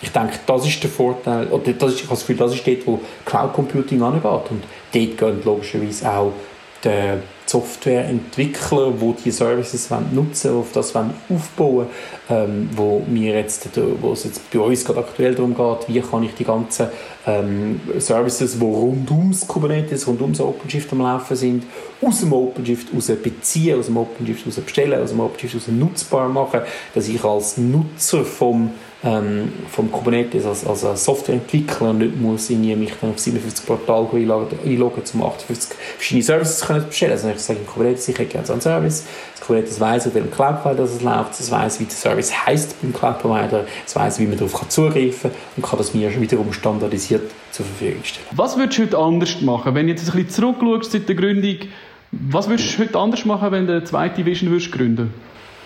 Ich 0.00 0.10
denke, 0.10 0.40
das 0.46 0.66
ist 0.66 0.82
der 0.82 0.90
Vorteil, 0.90 1.46
oder 1.46 1.72
das 1.72 1.92
ist, 1.92 2.00
ich 2.00 2.04
habe 2.06 2.14
das 2.14 2.20
Gefühl, 2.20 2.36
das 2.36 2.54
ist 2.54 2.66
dort, 2.66 2.86
wo 2.86 3.00
Cloud 3.24 3.52
Computing 3.52 4.02
angeht. 4.02 4.24
Und 4.24 4.64
dort 4.92 5.18
gehen 5.18 5.42
logischerweise 5.44 6.10
auch 6.10 6.32
die 6.84 7.18
Softwareentwickler, 7.46 8.92
die 8.92 9.14
diese 9.24 9.38
Services 9.38 9.88
nutzen 10.12 10.50
wollen, 10.50 10.60
auf 10.60 10.72
das 10.72 10.94
wollen 10.94 11.14
aufbauen 11.28 11.86
ähm, 12.30 12.68
wo, 12.74 13.02
wir 13.08 13.34
jetzt, 13.34 13.68
wo 14.00 14.12
es 14.12 14.24
jetzt 14.24 14.50
bei 14.50 14.58
uns 14.58 14.84
gerade 14.84 15.00
aktuell 15.00 15.34
darum 15.34 15.54
geht, 15.54 15.88
wie 15.88 16.00
kann 16.00 16.22
ich 16.22 16.34
die 16.34 16.44
ganzen 16.44 16.86
ähm, 17.26 17.80
Services, 17.98 18.58
die 18.58 18.64
rund 18.64 19.10
ums 19.10 19.46
Kubernetes, 19.46 20.06
rund 20.06 20.22
ums 20.22 20.40
OpenShift 20.40 20.92
am 20.92 21.00
Laufen 21.00 21.36
sind, 21.36 21.64
aus 22.00 22.20
dem 22.20 22.32
OpenShift 22.32 22.94
raus 22.94 23.10
beziehen, 23.22 23.78
aus 23.78 23.86
dem 23.86 23.96
OpenShift 23.96 24.46
raus 24.46 24.56
bestellen, 24.56 25.02
aus 25.02 25.10
dem 25.10 25.20
OpenShift 25.20 25.54
raus 25.54 25.68
nutzbar 25.68 26.28
machen, 26.28 26.60
dass 26.94 27.08
ich 27.08 27.22
als 27.22 27.56
Nutzer 27.58 28.24
vom 28.24 28.70
ähm, 29.04 29.52
vom 29.68 29.90
Kubernetes 29.90 30.46
als, 30.46 30.64
als 30.66 31.04
Softwareentwickler 31.04 31.92
nicht 31.92 32.20
muss 32.20 32.48
ich 32.50 32.58
mich 32.58 32.92
dann 33.00 33.10
auf 33.10 33.18
57 33.18 33.66
Portale 33.66 34.08
einloggen, 34.12 35.02
um 35.14 35.22
58 35.22 35.76
verschiedene 35.96 36.22
Services 36.22 36.58
zu 36.58 36.72
bestellen. 36.72 37.12
Also 37.12 37.28
ich 37.28 37.38
sage 37.38 37.58
im 37.58 37.66
Kubernetes, 37.66 38.08
ich 38.08 38.18
hätte 38.18 38.30
gerne 38.30 38.46
so 38.46 38.52
einen 38.52 38.62
Service. 38.62 39.04
Das 39.32 39.46
Kubernetes 39.46 39.80
weiss, 39.80 40.06
auf 40.06 40.14
welchem 40.14 40.30
Cloud-Provider 40.30 40.84
es 40.84 41.02
läuft, 41.02 41.40
es 41.40 41.50
weiss, 41.50 41.80
wie 41.80 41.84
der 41.84 41.94
Service 41.94 42.46
heisst 42.46 42.80
beim 42.80 42.92
Cloud-Provider, 42.92 43.64
es 43.84 43.96
weiss, 43.96 44.20
wie 44.20 44.26
man 44.26 44.38
darauf 44.38 44.68
zugreifen 44.68 45.30
kann 45.30 45.40
und 45.56 45.64
kann 45.64 45.78
das 45.78 45.94
mir 45.94 46.20
wiederum 46.20 46.52
standardisiert 46.52 47.28
zur 47.50 47.66
Verfügung 47.66 48.04
stellen. 48.04 48.26
Was 48.32 48.56
würdest 48.56 48.78
du 48.78 48.82
heute 48.82 48.98
anders 48.98 49.40
machen, 49.40 49.74
wenn 49.74 49.86
du 49.86 49.92
jetzt 49.92 50.08
ein 50.08 50.24
bisschen 50.24 50.30
zurückschaust 50.30 50.92
seit 50.92 51.08
der 51.08 51.16
Gründung, 51.16 51.56
was 52.12 52.48
würdest 52.48 52.78
du 52.78 52.82
heute 52.82 52.98
anders 52.98 53.24
machen, 53.24 53.50
wenn 53.50 53.66
du 53.66 53.72
eine 53.72 53.84
zweite 53.84 54.24
Vision 54.24 54.50
würdest 54.50 54.70
gründen 54.70 55.12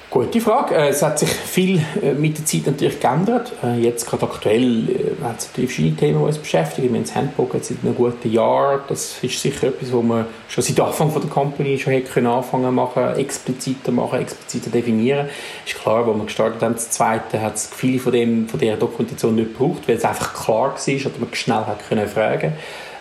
Gute 0.09 0.41
Frage. 0.41 0.77
Äh, 0.77 0.89
es 0.91 1.03
hat 1.03 1.19
sich 1.19 1.29
viel 1.29 1.81
äh, 2.01 2.13
mit 2.13 2.39
der 2.39 2.45
Zeit 2.45 2.67
natürlich 2.67 3.01
geändert. 3.01 3.53
Äh, 3.65 3.81
jetzt 3.81 4.09
gerade 4.09 4.25
aktuell 4.25 5.17
hat 5.23 5.41
es 5.41 5.49
natürlich 5.49 5.71
verschiedene 5.71 5.97
Themen, 5.97 6.21
die 6.21 6.25
uns 6.25 6.39
beschäftigen. 6.39 6.93
Wir 6.93 6.99
haben 7.01 7.05
das 7.05 7.15
Handbook 7.17 7.55
jetzt 7.55 7.69
seit 7.69 7.79
einem 7.83 7.97
guten 7.97 8.31
Jahr. 8.31 8.85
Das 8.89 9.19
ist 9.21 9.43
sicher 9.43 9.67
etwas, 9.67 9.93
wo 9.93 10.03
wir 10.03 10.27
schon 10.49 10.63
seit 10.63 10.79
Anfang 10.79 11.11
von 11.11 11.21
der 11.21 11.31
Company 11.31 11.77
schon 11.77 11.93
hätte 11.93 12.13
können 12.13 12.29
anfangen 12.29 12.73
machen, 12.73 13.17
expliziter 13.17 13.91
machen, 13.91 14.21
expliziter 14.21 14.71
definieren. 14.71 15.29
Ist 15.67 15.75
klar, 15.75 16.07
als 16.07 16.17
wir 16.17 16.25
gestartet 16.25 16.63
haben, 16.63 16.75
das 16.75 16.91
Zweite, 16.91 17.41
hat 17.41 17.57
es 17.57 17.69
viele 17.75 17.99
von 17.99 18.13
dem 18.13 18.49
von 18.49 18.61
der 18.61 18.77
Dokumentation 18.77 19.35
nicht 19.35 19.59
gebraucht, 19.59 19.89
weil 19.89 19.97
es 19.97 20.05
einfach 20.05 20.35
klar 20.35 20.77
war 20.77 20.95
oder 20.95 21.19
man 21.19 21.29
schnell 21.35 21.67
hat 21.67 21.89
können 21.89 22.07
fragen. 22.07 22.53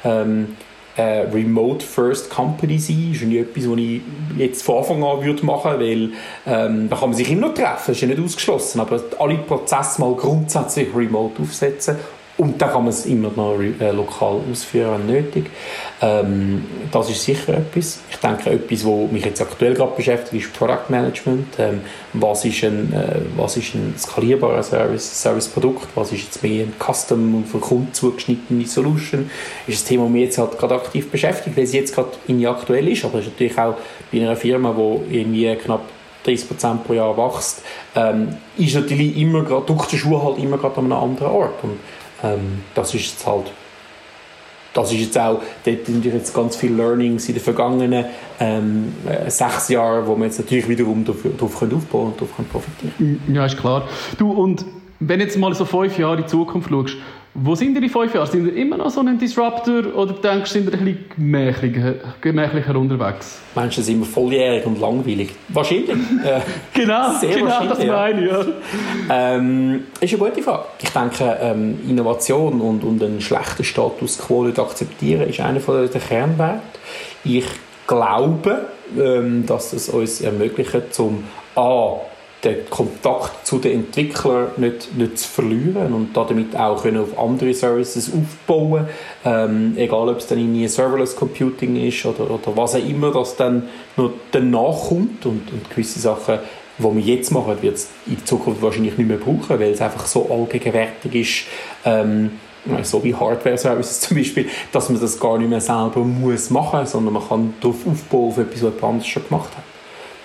Ähm, 0.03 0.57
äh, 0.95 1.21
Remote 1.31 1.85
First 1.85 2.29
Company 2.29 2.79
sein. 2.79 3.09
Das 3.11 3.21
ist 3.21 3.27
nicht 3.27 3.41
etwas, 3.41 3.69
was 3.69 3.77
ich 3.77 4.01
jetzt 4.37 4.63
von 4.63 4.77
Anfang 4.77 5.03
an 5.03 5.23
würde 5.23 5.45
machen 5.45 5.71
würde, 5.79 5.85
weil 5.85 6.09
ähm, 6.45 6.89
da 6.89 6.95
kann 6.95 7.09
man 7.09 7.17
sich 7.17 7.31
immer 7.31 7.47
noch 7.47 7.53
treffen, 7.53 7.87
das 7.87 7.89
ist 7.89 8.01
ja 8.01 8.07
nicht 8.07 8.21
ausgeschlossen, 8.21 8.79
aber 8.79 9.01
alle 9.19 9.37
Prozesse 9.37 9.99
mal 10.01 10.13
grundsätzlich 10.13 10.87
remote 10.95 11.41
aufsetzen 11.41 11.97
und 12.37 12.61
dann 12.61 12.69
kann 12.69 12.83
man 12.83 12.89
es 12.89 13.05
immer 13.05 13.31
noch 13.33 13.57
äh, 13.59 13.91
lokal 13.91 14.41
ausführen, 14.51 15.01
wenn 15.07 15.15
nötig. 15.15 15.45
Ähm, 16.01 16.65
das 16.91 17.09
ist 17.09 17.23
sicher 17.23 17.53
etwas. 17.53 18.01
Ich 18.11 18.17
denke, 18.17 18.49
etwas, 18.49 18.85
was 18.85 19.11
mich 19.11 19.23
jetzt 19.23 19.41
aktuell 19.41 19.73
gerade 19.73 19.95
beschäftigt, 19.95 20.43
ist 20.43 20.53
Product 20.53 20.89
Management. 20.89 21.47
Ähm, 21.59 21.81
was, 22.11 22.43
ist 22.43 22.61
ein, 22.65 22.91
äh, 22.91 23.21
was 23.37 23.55
ist 23.55 23.73
ein 23.75 23.95
skalierbarer 23.97 24.63
Service, 24.63 25.21
Serviceprodukt? 25.21 25.87
Was 25.95 26.11
ist 26.11 26.23
jetzt 26.23 26.43
mehr 26.43 26.65
ein 26.65 26.73
Custom 26.77 27.35
und 27.35 27.47
für 27.47 27.59
Kunden 27.59 27.93
zugeschnittene 27.93 28.65
Solution? 28.65 29.29
Ist 29.65 29.85
ein 29.85 29.87
Thema, 29.87 30.03
das 30.03 30.11
mich 30.11 30.23
jetzt 30.23 30.37
halt 30.37 30.57
gerade 30.57 30.75
aktiv 30.75 31.09
beschäftigt, 31.09 31.55
weil 31.55 31.63
es 31.63 31.73
jetzt 31.73 31.95
gerade 31.95 32.09
in 32.27 32.45
aktuell 32.45 32.89
ist. 32.89 33.05
Aber 33.05 33.19
es 33.19 33.27
ist 33.27 33.31
natürlich 33.31 33.57
auch 33.57 33.75
bei 34.11 34.19
einer 34.19 34.35
Firma, 34.35 34.75
die 34.77 35.19
irgendwie 35.19 35.55
knapp 35.55 35.83
30% 36.25 36.77
pro 36.79 36.93
Jahr 36.93 37.15
wächst, 37.17 37.61
ähm, 37.95 38.35
ist 38.57 38.75
natürlich 38.75 39.17
immer 39.17 39.43
gerade, 39.43 39.65
durch 39.65 39.85
die 39.87 39.97
Schuhe 39.97 40.23
halt 40.23 40.37
immer 40.39 40.57
gerade 40.57 40.77
an 40.77 40.85
einem 40.85 40.93
anderen 40.93 41.31
Ort. 41.31 41.63
Und 41.63 41.79
ähm, 42.23 42.63
das 42.73 42.93
ist 42.93 43.11
jetzt 43.11 43.27
halt 43.27 43.51
das 44.75 44.91
ist 44.91 44.99
jetzt 44.99 45.17
auch, 45.17 45.41
dort 45.63 45.85
sind 45.85 46.03
jetzt 46.03 46.33
ganz 46.33 46.57
viele 46.57 46.75
Learnings 46.75 47.29
in 47.29 47.35
den 47.35 47.41
vergangenen 47.41 48.05
ähm, 48.41 48.93
äh, 49.07 49.29
sechs 49.31 49.69
Jahren, 49.69 50.05
wo 50.05 50.17
wir 50.17 50.25
jetzt 50.25 50.37
natürlich 50.37 50.67
wiederum 50.67 51.05
darauf, 51.05 51.21
darauf 51.23 51.61
aufbauen 51.61 52.07
und 52.07 52.15
darauf 52.17 52.31
profitieren 52.51 53.21
Ja, 53.33 53.45
ist 53.45 53.57
klar. 53.57 53.87
Du, 54.17 54.31
und 54.31 54.65
wenn 54.99 55.21
jetzt 55.21 55.37
mal 55.37 55.53
so 55.55 55.63
fünf 55.63 55.97
Jahre 55.97 56.17
in 56.17 56.23
die 56.23 56.27
Zukunft 56.27 56.69
schaust, 56.69 56.97
wo 57.37 57.53
sind 57.53 57.75
ihr 57.75 57.83
in 57.83 57.89
fünf 57.89 58.13
Jahren? 58.15 58.31
Sind 58.31 58.47
ihr 58.47 58.55
immer 58.55 58.77
noch 58.77 58.89
so 58.89 59.01
ein 59.01 59.19
Disruptor 59.19 59.93
oder 59.93 60.13
denkst 60.13 60.53
du, 60.53 60.59
sind 60.59 60.69
ihr 60.69 60.79
ein 60.79 60.85
bisschen 60.85 61.05
gemächlicher, 61.17 61.93
gemächlicher 62.21 62.75
unterwegs? 62.77 63.41
Du, 63.53 63.69
sind 63.69 63.99
wir 63.99 64.05
volljährig 64.05 64.65
und 64.65 64.79
langweilig? 64.79 65.31
Wahrscheinlich. 65.49 65.89
Äh, 66.25 66.39
genau, 66.73 67.13
sehr 67.19 67.35
genau 67.35 67.65
das 67.65 67.85
meine 67.85 68.25
ich. 68.25 68.31
Ja. 68.31 68.45
Ähm, 69.09 69.83
ist 69.99 70.13
eine 70.13 70.23
gute 70.23 70.41
Frage. 70.41 70.63
Ich 70.81 70.89
denke, 70.89 71.37
ähm, 71.39 71.77
Innovation 71.87 72.61
und, 72.61 72.83
und 72.83 73.03
einen 73.03 73.21
schlechten 73.21 73.63
Status 73.63 74.17
quo 74.17 74.45
nicht 74.45 74.57
akzeptieren, 74.57 75.29
ist 75.29 75.39
einer 75.39 75.59
der 75.59 76.01
Kernwerte. 76.01 76.61
Ich 77.23 77.45
glaube, 77.85 78.65
ähm, 78.97 79.45
dass 79.45 79.73
es 79.73 79.89
uns 79.89 80.21
ermöglicht, 80.21 80.93
zum 80.93 81.25
A 81.55 81.97
den 82.45 82.69
Kontakt 82.69 83.45
zu 83.45 83.57
den 83.57 83.85
Entwicklern 83.85 84.49
nicht, 84.57 84.95
nicht 84.95 85.19
zu 85.19 85.27
verlieren 85.27 85.93
und 85.93 86.15
damit 86.15 86.55
auch 86.55 86.81
können 86.81 87.01
auf 87.01 87.17
andere 87.17 87.53
Services 87.53 88.11
aufbauen 88.13 88.87
ähm, 89.25 89.73
egal 89.75 90.09
ob 90.09 90.17
es 90.17 90.27
dann 90.27 90.37
irgendwie 90.37 90.67
Serverless 90.67 91.15
Computing 91.15 91.75
ist 91.75 92.05
oder, 92.05 92.29
oder 92.29 92.55
was 92.55 92.75
auch 92.75 92.87
immer, 92.87 93.11
das 93.11 93.35
dann 93.35 93.63
noch 93.97 94.11
danach 94.31 94.89
kommt 94.89 95.25
und, 95.25 95.51
und 95.51 95.69
gewisse 95.69 95.99
Sachen 95.99 96.39
die 96.77 96.83
wir 96.83 97.01
jetzt 97.01 97.31
machen, 97.31 97.61
wird 97.61 97.75
es 97.75 97.89
in 98.05 98.23
Zukunft 98.25 98.61
wahrscheinlich 98.61 98.97
nicht 98.97 99.07
mehr 99.07 99.17
brauchen, 99.17 99.59
weil 99.59 99.71
es 99.71 99.81
einfach 99.81 100.05
so 100.05 100.29
allgegenwärtig 100.29 101.15
ist, 101.15 101.45
ähm, 101.85 102.31
so 102.83 103.01
wie 103.03 103.15
Hardware-Services 103.15 103.99
zum 104.01 104.17
Beispiel, 104.17 104.49
dass 104.71 104.89
man 104.89 104.99
das 104.99 105.19
gar 105.19 105.37
nicht 105.37 105.49
mehr 105.49 105.61
selber 105.61 106.01
muss 106.01 106.49
machen, 106.49 106.85
sondern 106.85 107.13
man 107.13 107.27
kann 107.27 107.53
darauf 107.61 107.87
aufbauen, 107.87 108.29
auf 108.29 108.37
etwas, 108.39 108.55
was 108.55 108.61
jemand 108.61 108.83
anderes 108.83 109.07
schon 109.07 109.23
gemacht 109.27 109.49
hat. 109.55 109.63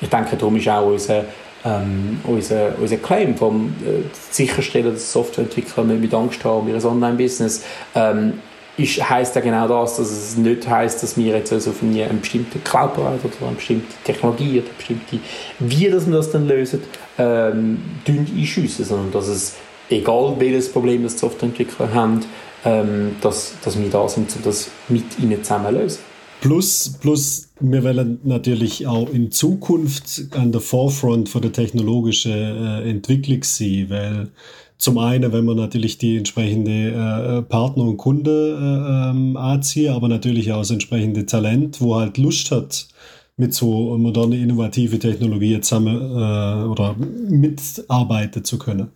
Ich 0.00 0.08
denke, 0.08 0.36
darum 0.36 0.56
ist 0.56 0.68
auch 0.68 0.86
unser 0.86 1.24
ähm, 1.64 2.20
unser, 2.24 2.72
unser 2.80 2.96
Claim 2.96 3.36
vom 3.36 3.74
äh, 3.84 4.02
sicherstellen, 4.30 4.92
dass 4.92 5.12
Softwareentwickler 5.12 5.84
nicht 5.84 6.00
mit 6.00 6.14
Angst 6.14 6.44
haben 6.44 6.60
um 6.60 6.68
ihr 6.68 6.84
Online-Business, 6.84 7.64
ähm, 7.94 8.34
heisst 8.78 9.34
ja 9.34 9.42
genau 9.42 9.68
das, 9.68 9.96
dass 9.96 10.10
es 10.10 10.36
nicht 10.36 10.66
heisst, 10.68 11.02
dass 11.02 11.16
wir 11.16 11.36
jetzt 11.36 11.52
also 11.52 11.70
auf 11.70 11.82
eine, 11.82 12.04
eine 12.04 12.18
bestimmte 12.18 12.58
cloud 12.60 12.96
oder 12.96 13.08
eine 13.08 13.54
bestimmte 13.54 13.94
Technologie 14.04 14.58
oder 14.58 14.68
eine 14.68 14.76
bestimmte, 14.76 15.18
wie 15.58 15.90
dass 15.90 16.06
wir 16.06 16.16
das 16.16 16.30
dann 16.30 16.48
lösen, 16.48 16.82
ähm, 17.18 17.82
einschiessen, 18.06 18.84
sondern 18.84 19.12
dass 19.12 19.28
es, 19.28 19.56
egal 19.90 20.36
welches 20.38 20.72
Problem 20.72 21.02
das 21.02 21.18
Softwareentwickler 21.18 21.92
haben, 21.92 22.20
ähm, 22.64 23.16
dass, 23.20 23.54
dass 23.62 23.78
wir 23.78 23.90
da 23.90 24.08
sind, 24.08 24.34
um 24.36 24.42
das 24.42 24.70
mit 24.88 25.18
ihnen 25.18 25.42
zusammen 25.42 25.74
zu 25.74 25.80
lösen. 25.80 26.09
Plus, 26.40 26.96
plus, 27.00 27.52
wir 27.60 27.84
wollen 27.84 28.18
natürlich 28.24 28.86
auch 28.86 29.10
in 29.10 29.30
Zukunft 29.30 30.28
an 30.30 30.52
der 30.52 30.62
Forefront 30.62 31.28
von 31.28 31.42
der 31.42 31.52
technologischen 31.52 32.32
äh, 32.32 32.88
Entwicklung 32.88 33.44
sein, 33.44 33.90
weil 33.90 34.30
zum 34.78 34.96
einen, 34.96 35.32
wenn 35.34 35.44
man 35.44 35.58
natürlich 35.58 35.98
die 35.98 36.16
entsprechende 36.16 36.92
äh, 36.92 37.42
Partner 37.42 37.84
und 37.84 37.98
Kunde 37.98 38.56
äh, 38.58 39.10
ähm, 39.10 39.36
anziehen, 39.36 39.92
aber 39.92 40.08
natürlich 40.08 40.50
auch 40.52 40.60
das 40.60 40.70
entsprechende 40.70 41.26
Talent, 41.26 41.82
wo 41.82 41.96
halt 41.96 42.16
Lust 42.16 42.50
hat, 42.50 42.88
mit 43.36 43.52
so 43.52 43.98
moderne, 43.98 44.38
innovative 44.38 44.98
Technologien 44.98 45.62
zusammen 45.62 45.96
äh, 45.96 46.64
oder 46.64 46.96
mitarbeiten 46.96 48.44
zu 48.44 48.58
können. 48.58 48.88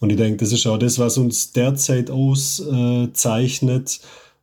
Und 0.00 0.10
ich 0.10 0.16
denke, 0.16 0.38
das 0.38 0.52
ist 0.52 0.66
auch 0.66 0.78
das, 0.78 0.98
was 0.98 1.16
uns 1.16 1.52
derzeit 1.52 2.10
auszeichnet, 2.10 4.00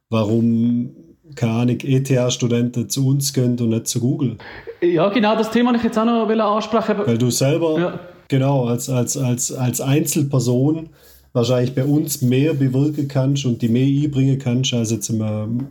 warum 0.10 0.92
keine 1.36 1.54
Ahnung, 1.54 1.78
ETH-Studenten 1.82 2.90
zu 2.90 3.08
uns 3.08 3.34
gehen 3.34 3.60
und 3.60 3.70
nicht 3.70 3.88
zu 3.88 4.00
Google. 4.00 4.38
Ja, 4.82 5.10
genau, 5.10 5.36
das 5.36 5.52
Thema 5.52 5.74
ich 5.76 5.84
jetzt 5.84 5.98
auch 5.98 6.06
noch 6.06 6.30
ansprechen. 6.30 6.96
Weil 7.06 7.18
du 7.18 7.30
selber, 7.30 7.80
ja. 7.80 8.00
genau, 8.28 8.66
als, 8.66 8.90
als, 8.90 9.18
als, 9.18 9.52
als 9.52 9.82
Einzelperson 9.82 10.90
wahrscheinlich 11.34 11.76
bei 11.76 11.84
uns 11.84 12.22
mehr 12.22 12.54
bewirken 12.54 13.08
kannst 13.08 13.46
und 13.46 13.62
die 13.62 13.70
mehr 13.70 13.86
einbringen 13.86 14.40
kannst, 14.40 14.74
als 14.74 14.92
jetzt 14.92 15.10
im, 15.10 15.68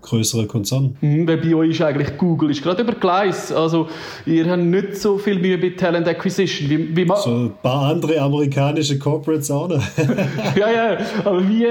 größere 0.00 0.46
Konzern. 0.46 0.96
Mhm, 1.00 1.26
weil 1.26 1.38
bei 1.38 1.54
euch 1.56 1.70
ist 1.70 1.82
eigentlich 1.82 2.16
Google 2.16 2.50
ist 2.50 2.62
gerade 2.62 2.82
über 2.82 2.92
Gleis. 2.92 3.50
Also 3.50 3.88
ihr 4.26 4.48
habt 4.48 4.62
nicht 4.62 4.96
so 4.96 5.18
viel 5.18 5.40
Mühe 5.40 5.58
mit 5.58 5.80
Talent 5.80 6.06
Acquisition. 6.06 6.70
Wie, 6.70 6.96
wie 6.96 7.06
so 7.16 7.30
ein 7.30 7.52
paar 7.60 7.90
andere 7.90 8.20
amerikanische 8.20 8.96
Corporates 8.96 9.50
auch 9.50 9.68
noch. 9.68 9.82
ja, 10.56 10.70
ja, 10.70 10.98
aber 11.24 11.48
wie, 11.48 11.66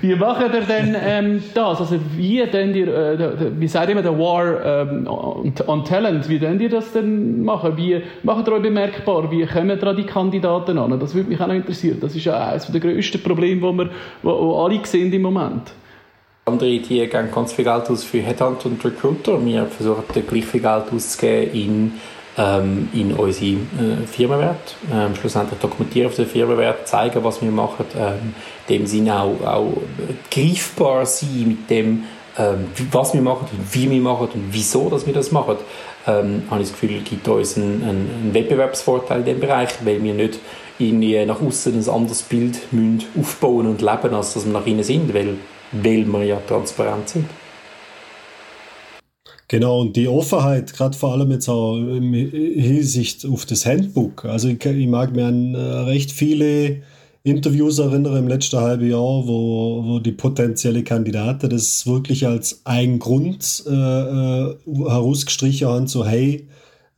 wie 0.00 0.16
macht 0.16 0.52
ihr 0.52 0.60
denn 0.62 0.96
ähm, 1.00 1.42
das? 1.54 1.80
Also 1.80 2.00
wie 2.16 2.44
denn 2.46 2.74
ihr, 2.74 2.88
äh, 2.88 3.60
wie 3.60 3.68
sagt 3.68 3.90
immer 3.90 4.02
der 4.02 4.18
War 4.18 4.82
ähm, 4.82 5.06
on 5.06 5.84
Talent, 5.84 6.28
wie 6.28 6.40
denn 6.40 6.58
ihr 6.58 6.70
das 6.70 6.92
denn 6.92 7.44
machen? 7.44 7.76
Wie 7.76 8.02
macht 8.24 8.48
ihr 8.48 8.54
euch 8.54 8.62
bemerkbar? 8.62 9.30
Wie 9.30 9.46
kommen 9.46 9.78
da 9.78 9.92
die 9.92 10.04
Kandidaten 10.04 10.78
an? 10.78 10.98
Das 10.98 11.14
würde 11.14 11.28
mich 11.28 11.40
auch 11.40 11.46
noch 11.46 11.54
interessieren. 11.54 11.98
Das 12.00 12.16
ist 12.16 12.24
ja 12.24 12.48
eines 12.48 12.66
der 12.66 12.80
grössten 12.80 13.22
Probleme, 13.22 13.60
die 13.60 13.78
wir 13.78 13.90
wo, 14.24 14.30
wo 14.30 14.64
alle 14.64 14.80
sehen 14.84 15.12
im 15.12 15.22
Moment. 15.22 15.70
Andere 16.48 16.78
die 16.78 17.08
geben 17.08 17.32
ganz 17.34 17.52
viel 17.52 17.64
Geld 17.64 17.90
aus 17.90 18.04
für 18.04 18.20
Headhunter 18.20 18.66
und 18.66 18.84
Recruiter. 18.84 19.44
Wir 19.44 19.66
versuchen 19.66 20.04
gleich 20.06 20.44
viel 20.44 20.60
Geld 20.60 20.84
auszugeben 20.94 21.52
in, 21.52 21.92
ähm, 22.38 22.88
in 22.92 23.14
unsere 23.14 23.54
äh, 23.54 24.06
Firmenwert. 24.06 24.76
Ähm, 24.94 25.16
schlussendlich 25.16 25.58
dokumentieren 25.58 26.06
auf 26.06 26.14
den 26.14 26.26
Firmenwert, 26.26 26.86
zeigen, 26.86 27.24
was 27.24 27.42
wir 27.42 27.50
machen. 27.50 27.86
Ähm, 27.98 28.32
dem 28.68 28.86
Sinne 28.86 29.20
auch, 29.20 29.44
auch 29.44 29.72
greifbar 30.30 31.04
sein 31.04 31.48
mit 31.48 31.68
dem, 31.68 32.04
ähm, 32.38 32.68
was 32.92 33.12
wir 33.12 33.22
machen 33.22 33.48
und 33.50 33.74
wie 33.74 33.90
wir 33.90 34.00
machen 34.00 34.28
und 34.32 34.44
wieso 34.52 34.88
dass 34.88 35.04
wir 35.04 35.14
das 35.14 35.32
machen. 35.32 35.56
Ähm, 36.06 36.44
habe 36.48 36.62
ich 36.62 36.70
das 36.70 36.80
Gefühl, 36.80 37.00
gibt 37.00 37.26
uns 37.26 37.56
einen, 37.56 37.82
einen 37.82 38.30
Wettbewerbsvorteil 38.32 39.18
in 39.18 39.24
dem 39.24 39.40
Bereich, 39.40 39.70
weil 39.82 40.00
wir 40.00 40.14
nicht 40.14 40.38
irgendwie 40.78 41.26
nach 41.26 41.42
außen 41.42 41.74
ein 41.74 41.88
anderes 41.92 42.22
Bild 42.22 42.60
aufbauen 43.18 43.66
und 43.66 43.82
leben, 43.82 44.14
als 44.14 44.34
dass 44.34 44.46
wir 44.46 44.52
nach 44.52 44.64
innen 44.64 44.84
sind, 44.84 45.12
weil 45.12 45.38
weil 45.84 46.04
wir 46.06 46.24
ja 46.24 46.40
transparent 46.46 47.08
sind. 47.08 47.26
Genau, 49.48 49.80
und 49.82 49.94
die 49.94 50.08
Offenheit, 50.08 50.72
gerade 50.72 50.96
vor 50.96 51.12
allem 51.12 51.30
jetzt 51.30 51.48
auch 51.48 51.76
in 51.76 52.12
Hinsicht 52.12 53.24
auf 53.24 53.46
das 53.46 53.64
Handbook. 53.64 54.24
Also 54.24 54.48
ich, 54.48 54.64
ich 54.64 54.88
mag 54.88 55.14
mir 55.14 55.26
an 55.26 55.54
äh, 55.54 55.58
recht 55.58 56.10
viele 56.10 56.82
Interviews 57.22 57.78
erinnern 57.78 58.16
im 58.16 58.28
letzten 58.28 58.58
halben 58.58 58.88
Jahr, 58.90 59.26
wo, 59.26 59.84
wo 59.84 59.98
die 60.00 60.12
potenzielle 60.12 60.82
Kandidaten 60.82 61.48
das 61.50 61.86
wirklich 61.86 62.26
als 62.26 62.62
einen 62.64 62.98
Grund 62.98 63.64
äh, 63.66 63.70
äh 63.70 64.56
herausgestrichen 64.66 65.68
haben, 65.68 65.86
so 65.86 66.04
hey, 66.04 66.46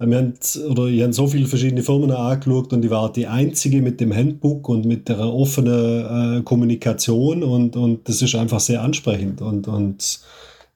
wir 0.06 0.16
haben, 0.16 0.34
oder 0.70 0.87
ich 0.87 1.02
habe 1.02 1.12
so 1.12 1.26
viele 1.26 1.46
verschiedene 1.46 1.82
Firmen 1.82 2.12
angeschaut 2.12 2.72
und 2.72 2.84
ich 2.84 2.90
war 2.90 3.12
die 3.12 3.26
einzige 3.26 3.82
mit 3.82 4.00
dem 4.00 4.14
Handbook 4.14 4.68
und 4.68 4.84
mit 4.84 5.08
der 5.08 5.18
offenen 5.20 6.38
äh, 6.38 6.42
Kommunikation 6.42 7.42
und, 7.42 7.76
und 7.76 8.08
das 8.08 8.22
ist 8.22 8.37
einfach 8.37 8.61
sehr 8.61 8.82
ansprechend. 8.82 9.42
Und, 9.42 9.66
und 9.66 10.20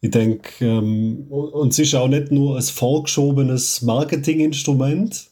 ich 0.00 0.10
denke, 0.10 0.64
ähm, 0.64 1.26
und 1.30 1.72
es 1.72 1.78
ist 1.78 1.94
auch 1.94 2.08
nicht 2.08 2.32
nur 2.32 2.56
ein 2.56 2.62
vorgeschobenes 2.62 3.82
Marketinginstrument, 3.82 5.31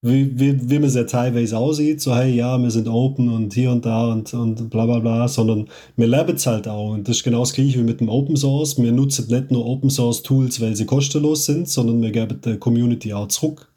wie, 0.00 0.38
wie, 0.38 0.78
man 0.78 0.88
es 0.88 0.94
ja 0.94 1.04
teilweise 1.04 1.58
aussieht, 1.58 2.00
so 2.00 2.14
hey, 2.14 2.32
ja, 2.32 2.56
wir 2.56 2.70
sind 2.70 2.86
open 2.86 3.28
und 3.28 3.52
hier 3.52 3.72
und 3.72 3.84
da 3.84 4.12
und, 4.12 4.32
und 4.32 4.70
bla 4.70 4.86
bla 4.86 5.00
bla, 5.00 5.26
sondern 5.26 5.68
wir 5.96 6.06
leben 6.06 6.36
es 6.36 6.46
halt 6.46 6.68
auch. 6.68 6.92
Und 6.92 7.08
das 7.08 7.16
ist 7.16 7.24
genau 7.24 7.40
das 7.40 7.52
gleiche 7.52 7.80
wie 7.80 7.84
mit 7.84 8.00
dem 8.00 8.08
Open 8.08 8.36
Source. 8.36 8.80
Wir 8.80 8.92
nutzen 8.92 9.26
nicht 9.28 9.50
nur 9.50 9.66
Open 9.66 9.90
Source 9.90 10.22
Tools, 10.22 10.60
weil 10.60 10.76
sie 10.76 10.86
kostenlos 10.86 11.46
sind, 11.46 11.68
sondern 11.68 12.00
wir 12.00 12.12
geben 12.12 12.40
der 12.44 12.58
Community 12.58 13.12
auch 13.12 13.26
zurück. 13.26 13.72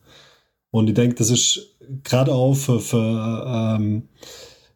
Und 0.69 0.89
ich 0.89 0.93
denke, 0.93 1.15
das 1.15 1.31
ist 1.31 1.75
gerade 2.03 2.33
auch 2.33 2.53
für, 2.53 2.79
für 2.79 3.77
ähm, 3.79 4.03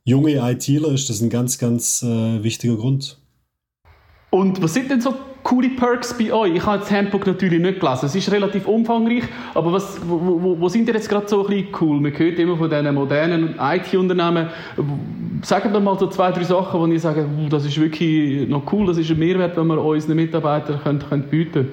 junge 0.04 0.38
ITler 0.38 0.92
ist 0.92 1.10
das 1.10 1.22
ein 1.22 1.30
ganz, 1.30 1.60
ganz 1.60 2.02
äh, 2.02 2.44
wichtiger 2.44 2.76
Grund. 2.76 3.20
Und 4.32 4.62
was 4.62 4.74
sind 4.74 4.90
denn 4.90 5.00
so 5.00 5.14
coole 5.46 5.70
Perks 5.70 6.18
bei 6.18 6.34
euch? 6.34 6.56
Ich 6.56 6.66
habe 6.66 6.80
das 6.80 6.92
Handbook 6.92 7.26
natürlich 7.26 7.62
nicht 7.62 7.80
gelesen. 7.80 8.08
Es 8.08 8.16
ist 8.16 8.32
relativ 8.32 8.68
umfangreich, 8.68 9.24
aber 9.54 9.72
was, 9.72 9.98
wo, 10.06 10.20
wo, 10.20 10.60
wo 10.60 10.70
sind 10.70 10.88
ihr 10.88 10.96
jetzt 10.96 11.08
gerade 11.08 11.28
so 11.28 11.46
ein 11.46 11.56
bisschen 11.56 11.68
cool? 11.80 12.02
Man 12.02 12.18
hört 12.18 12.40
immer 12.40 12.58
von 12.58 12.70
diesen 12.70 12.94
modernen 12.94 13.56
IT-Unternehmen. 13.60 14.50
Sagen 15.44 15.72
wir 15.72 15.80
mal 15.80 15.98
so 16.00 16.08
zwei, 16.08 16.32
drei 16.32 16.44
Sachen, 16.44 16.80
wo 16.80 16.88
ich 16.88 17.02
sage, 17.02 17.28
das 17.50 17.64
ist 17.64 17.80
wirklich 17.80 18.50
noch 18.50 18.64
cool, 18.74 18.88
das 18.88 18.98
ist 18.98 19.12
ein 19.12 19.20
Mehrwert, 19.20 19.56
den 19.56 19.68
wir 19.68 19.78
unseren 19.82 20.16
Mitarbeitern 20.16 20.80
können, 20.82 21.00
können 21.08 21.24
bieten 21.24 21.54
können. 21.54 21.72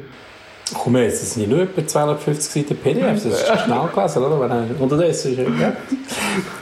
Komm 0.74 0.96
jetzt, 0.96 1.22
das 1.22 1.34
sind 1.34 1.48
nicht 1.48 1.50
nur 1.50 1.62
etwa 1.62 1.86
250 1.86 2.52
Seiten 2.52 2.76
PDF, 2.76 3.24
das 3.24 3.24
ist 3.24 3.60
schnell 3.64 3.88
gelesen, 3.94 4.22
oder? 4.22 4.40
Wenn 4.40 4.76
unterdessen 4.76 5.32
ist 5.32 5.38
ja. 5.38 5.72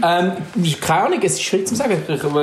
ähm, 0.03 0.33
Keine 0.81 1.03
Ahnung, 1.03 1.19
es 1.23 1.35
ist 1.35 1.43
schwierig 1.43 1.69
zu 1.69 1.75
sagen. 1.75 1.97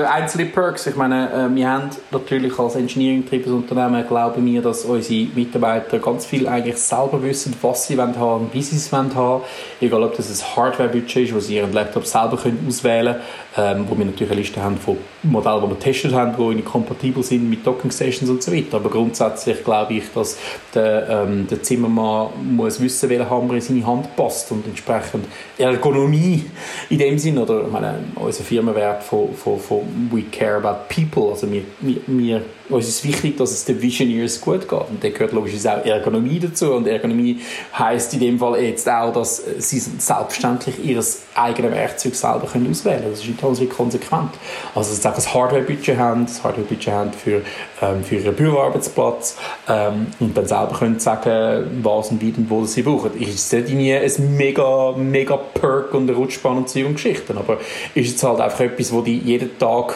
Einzelne 0.05 0.45
Perks, 0.45 0.87
ich 0.87 0.95
meine, 0.95 1.31
äh, 1.31 1.55
wir 1.55 1.69
haben 1.69 1.89
natürlich 2.11 2.57
als 2.57 2.75
engineering-getriebenes 2.75 3.53
Unternehmen, 3.53 4.07
glauben 4.07 4.61
dass 4.61 4.85
unsere 4.85 5.27
Mitarbeiter 5.35 5.99
ganz 5.99 6.25
viel 6.25 6.47
eigentlich 6.47 6.77
selber 6.77 7.21
wissen, 7.23 7.55
was 7.61 7.87
sie 7.87 7.97
haben 7.97 8.17
haben, 8.17 8.49
wie 8.53 8.61
sie 8.61 8.75
es 8.75 8.91
haben 8.91 9.13
haben. 9.15 9.43
Egal, 9.81 10.03
ob 10.03 10.15
das 10.15 10.29
ein 10.29 10.55
Hardware-Budget 10.55 11.29
ist, 11.29 11.35
wo 11.35 11.39
sie 11.39 11.55
ihren 11.57 11.73
Laptop 11.73 12.05
selber 12.05 12.37
können 12.37 12.65
auswählen 12.67 13.17
können, 13.55 13.79
ähm, 13.79 13.85
wo 13.89 13.97
wir 13.97 14.05
natürlich 14.05 14.31
eine 14.31 14.41
Liste 14.41 14.61
haben 14.61 14.77
von 14.77 14.97
Modellen, 15.23 15.61
die 15.61 15.69
wir 15.69 15.75
getestet 15.75 16.13
haben, 16.13 16.55
die 16.55 16.61
kompatibel 16.61 17.23
sind 17.23 17.49
mit 17.49 17.65
Docking 17.65 17.91
Stations 17.91 18.29
und 18.29 18.43
so 18.43 18.51
weiter. 18.53 18.77
Aber 18.77 18.89
grundsätzlich 18.89 19.63
glaube 19.63 19.95
ich, 19.95 20.03
dass 20.13 20.37
der, 20.73 21.09
ähm, 21.09 21.47
der 21.49 21.63
Zimmermann 21.63 22.29
muss 22.55 22.79
wissen, 22.79 23.09
welcher 23.09 23.29
Hammer 23.29 23.55
in 23.55 23.61
seine 23.61 23.85
Hand 23.85 24.15
passt 24.15 24.51
und 24.51 24.65
entsprechend 24.67 25.25
Ergonomie 25.57 26.45
in 26.89 26.99
dem 26.99 27.17
Sinn, 27.17 27.37
oder 27.37 27.63
ich 27.65 27.71
meine, 27.71 27.99
unser 28.15 28.43
Firmenwert 28.43 29.03
von, 29.03 29.33
von, 29.33 29.59
von 29.59 29.81
«We 30.11 30.23
care 30.23 30.57
about 30.57 30.93
people», 30.93 31.31
also 31.31 31.51
wir, 31.51 31.63
wir, 31.81 31.97
wir, 32.05 32.41
uns 32.69 32.87
ist 32.87 33.03
wichtig, 33.05 33.37
dass 33.37 33.51
es 33.51 33.63
den 33.63 33.81
Visioneers 33.81 34.41
gut 34.41 34.67
geht 34.67 34.79
und 34.89 35.01
da 35.01 35.09
gehört 35.09 35.31
logisch 35.31 35.65
auch 35.65 35.85
Ergonomie 35.85 36.37
dazu 36.37 36.73
und 36.73 36.85
Ergonomie 36.85 37.39
heißt 37.77 38.13
in 38.15 38.19
dem 38.19 38.39
Fall 38.39 38.61
jetzt 38.61 38.89
auch, 38.89 39.13
dass 39.13 39.41
sie 39.57 39.79
selbstverständlich 39.79 40.83
ihr 40.83 41.01
eigenes 41.33 41.71
Werkzeug 41.71 42.13
selber 42.13 42.43
auswählen 42.43 42.99
können. 42.99 43.11
Das 43.11 43.23
ist 43.23 43.39
total 43.39 43.67
konsequent. 43.67 44.31
Also 44.75 45.07
auch 45.07 45.16
ein 45.17 45.33
Hardware-Budget 45.33 45.97
haben, 45.97 46.25
das 46.25 46.43
Hardware-Budget 46.43 46.93
haben 46.93 47.13
für, 47.13 47.41
ähm, 47.81 48.03
für 48.03 48.15
ihren 48.15 48.35
Büroarbeitsplatz 48.35 49.37
ähm, 49.67 50.07
und 50.19 50.37
dann 50.37 50.45
selber 50.45 50.75
können 50.77 50.99
sagen, 50.99 51.79
was 51.81 52.11
und 52.11 52.21
wie 52.21 52.33
und 52.37 52.49
wo 52.49 52.65
sie 52.65 52.83
brauchen. 52.83 53.19
Ist 53.19 53.53
es 53.53 53.69
nie 53.69 53.93
ein 53.93 54.37
mega, 54.37 54.93
mega 54.97 55.37
Perk 55.37 55.93
und 55.93 56.09
eine 56.09 56.17
Rutschbahn 56.17 56.57
und 56.57 56.75
und 56.75 56.93
Geschichten, 56.93 57.37
aber 57.37 57.57
ist 57.95 58.15
es 58.15 58.23
halt 58.23 58.39
einfach 58.39 58.59
etwas, 58.61 58.91
das 58.91 59.03
dich 59.03 59.23
jeden 59.23 59.57
Tag, 59.57 59.95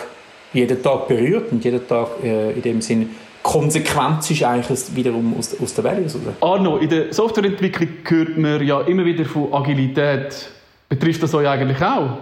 jeden 0.54 0.82
Tag 0.82 1.08
berührt 1.08 1.52
und 1.52 1.64
jeden 1.64 1.88
Tag 1.88 2.08
äh, 2.24 2.52
in 2.52 2.62
dem 2.62 2.82
Sinn 2.82 3.10
Konsequenz 3.44 4.30
ist 4.30 4.44
eigentlich 4.44 4.96
wiederum 4.96 5.36
aus, 5.38 5.60
aus 5.60 5.74
der 5.74 5.84
Welt 5.84 6.06
raus. 6.06 6.18
Arno, 6.42 6.78
in 6.78 6.90
der 6.90 7.14
Softwareentwicklung 7.14 7.90
hört 8.08 8.38
man 8.38 8.66
ja 8.66 8.82
immer 8.82 9.04
wieder 9.04 9.26
von 9.26 9.52
Agilität. 9.52 10.52
Betrifft 10.88 11.24
das 11.24 11.34
euch 11.34 11.48
eigentlich 11.48 11.82
auch? 11.82 12.18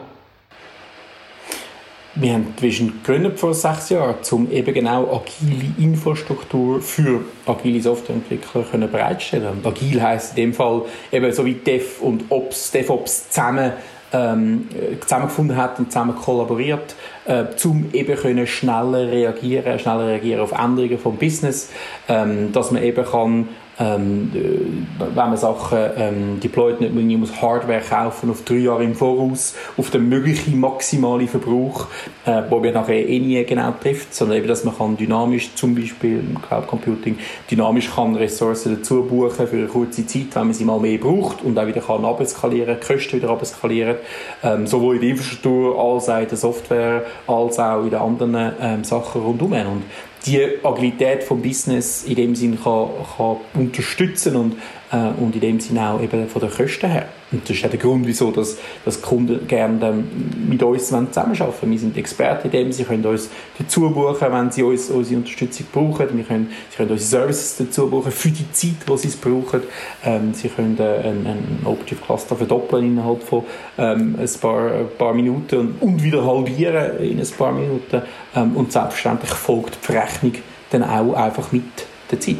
Wir 2.21 2.34
haben 2.34 2.53
Vision 2.60 2.91
gegründet 3.01 3.39
vor 3.39 3.53
sechs 3.53 3.89
Jahren, 3.91 4.15
um 4.32 4.51
eben 4.51 4.73
genau 4.73 5.10
agile 5.10 5.71
Infrastruktur 5.77 6.82
für 6.82 7.21
agile 7.45 7.82
Softwareentwickler 7.82 8.63
können 8.63 8.91
bereitstellen. 8.91 9.62
Agil 9.63 10.01
heißt 10.01 10.32
in 10.32 10.36
dem 10.36 10.53
Fall 10.53 10.82
eben 11.13 11.32
so 11.32 11.45
wie 11.45 11.53
Dev 11.53 12.01
und 12.01 12.25
Ops, 12.27 12.71
DevOps 12.71 13.29
zusammen 13.29 13.71
ähm, 14.12 14.67
zusammengefunden 14.99 15.55
hat 15.55 15.79
und 15.79 15.93
zusammen 15.93 16.13
kollaboriert, 16.13 16.95
äh, 17.23 17.45
um 17.63 17.89
eben 17.93 18.15
können 18.17 18.47
schneller 18.47 19.10
reagieren, 19.10 19.79
schneller 19.79 20.08
reagieren 20.08 20.41
auf 20.41 20.51
Änderungen 20.51 20.99
vom 20.99 21.15
Business, 21.15 21.69
ähm, 22.10 22.51
dass 22.51 22.71
man 22.71 22.84
eben 22.84 23.05
kann 23.05 23.47
ähm, 23.79 24.31
äh, 24.35 24.99
wenn 24.99 25.15
man 25.15 25.37
Sachen 25.37 25.77
ähm, 25.95 26.39
deployt, 26.41 26.81
nicht 26.81 26.93
man 26.93 27.07
muss 27.19 27.41
Hardware 27.41 27.81
kaufen 27.81 28.29
auf 28.29 28.43
drei 28.43 28.55
Jahre 28.55 28.83
im 28.83 28.93
Voraus, 28.93 29.55
auf 29.77 29.89
den 29.89 30.09
möglichen 30.09 30.59
maximalen 30.59 31.27
Verbrauch, 31.27 31.87
äh, 32.25 32.41
wo 32.49 32.59
man 32.59 32.73
nachher 32.73 33.07
eh 33.07 33.19
nie 33.19 33.43
genau 33.45 33.73
trifft, 33.81 34.13
sondern 34.13 34.37
eben, 34.39 34.47
dass 34.47 34.65
man 34.65 34.77
kann 34.77 34.97
dynamisch, 34.97 35.55
zum 35.55 35.75
Beispiel 35.75 36.19
im 36.19 36.41
Cloud 36.41 36.67
Computing, 36.67 37.17
dynamisch 37.49 37.89
kann 37.93 38.15
Ressourcen 38.15 38.75
dazu 38.75 39.03
buchen 39.03 39.47
für 39.47 39.55
eine 39.55 39.67
kurze 39.67 40.05
Zeit, 40.05 40.27
wenn 40.33 40.47
man 40.47 40.53
sie 40.53 40.65
mal 40.65 40.79
mehr 40.79 40.97
braucht 40.97 41.41
und 41.43 41.57
auch 41.57 41.67
wieder 41.67 41.81
kann 41.81 42.03
abskalieren, 42.03 42.77
die 42.81 42.85
Kosten 42.85 43.17
wieder 43.17 43.29
abskalieren, 43.29 43.95
ähm, 44.43 44.67
sowohl 44.67 44.95
in 44.95 45.01
der 45.01 45.09
Infrastruktur 45.11 45.79
als 45.79 46.09
auch 46.09 46.19
in 46.19 46.27
der 46.27 46.37
Software, 46.37 47.05
als 47.27 47.59
auch 47.59 47.83
in 47.83 47.91
den 47.91 47.99
anderen 47.99 48.53
ähm, 48.61 48.83
Sachen 48.83 49.21
rundherum. 49.21 49.53
Und 49.53 49.83
die 50.25 50.47
Agilität 50.63 51.23
vom 51.23 51.41
Business 51.41 52.03
in 52.03 52.15
dem 52.15 52.36
Sinn 52.36 52.58
kann, 52.62 52.89
kann 53.17 53.38
unterstützen 53.53 54.36
und, 54.36 54.55
äh, 54.91 55.10
und 55.21 55.36
in 55.36 55.41
dem 55.41 55.60
Sinn 55.60 55.77
auch 55.77 56.01
eben 56.01 56.27
von 56.27 56.41
den 56.41 56.51
Kosten 56.51 56.89
her. 56.89 57.10
Und 57.31 57.47
das 57.47 57.57
ist 57.57 57.65
auch 57.65 57.69
der 57.69 57.79
Grund, 57.79 58.07
wieso 58.07 58.31
dass, 58.31 58.57
dass 58.83 59.01
Kunden 59.01 59.47
gerne 59.47 60.03
mit 60.47 60.61
uns 60.63 60.87
zusammenarbeiten 60.87 61.39
wollen. 61.39 61.71
Wir 61.71 61.79
sind 61.79 61.97
Experten 61.97 62.47
in 62.47 62.51
dem, 62.51 62.71
sie 62.71 62.83
können 62.83 63.05
uns 63.05 63.29
dazu 63.57 63.89
buchen, 63.89 64.27
wenn 64.31 64.51
sie 64.51 64.63
uns, 64.63 64.89
unsere 64.89 65.17
Unterstützung 65.17 65.67
brauchen. 65.71 66.17
Wir 66.17 66.23
können, 66.23 66.49
sie 66.69 66.77
können 66.77 66.91
unsere 66.91 67.09
Services 67.09 67.57
dazu 67.57 67.87
buchen 67.89 68.11
für 68.11 68.29
die 68.29 68.51
Zeit, 68.51 68.87
die 68.87 68.97
sie 68.97 69.07
es 69.09 69.15
brauchen. 69.15 69.61
Ähm, 70.03 70.33
sie 70.33 70.49
können 70.49 70.77
äh, 70.79 70.83
ein, 70.83 71.27
ein 71.27 71.59
Objective 71.65 72.01
Cluster 72.01 72.35
verdoppeln 72.35 72.85
innerhalb 72.85 73.21
von 73.21 73.43
ähm, 73.77 74.15
ein, 74.19 74.29
paar, 74.41 74.71
ein 74.71 74.87
paar 74.97 75.13
Minuten 75.13 75.59
und, 75.59 75.81
und 75.81 76.03
wieder 76.03 76.25
halbieren 76.25 76.97
in 76.99 77.19
ein 77.19 77.27
paar 77.37 77.51
Minuten. 77.51 78.01
Ähm, 78.35 78.55
und 78.55 78.71
selbstverständlich 78.71 79.31
folgt 79.31 79.77
die 79.87 79.91
Rechnung 79.91 80.33
dann 80.71 80.83
auch 80.83 81.13
einfach 81.13 81.51
mit 81.51 81.63
der 82.11 82.19
Zeit. 82.19 82.37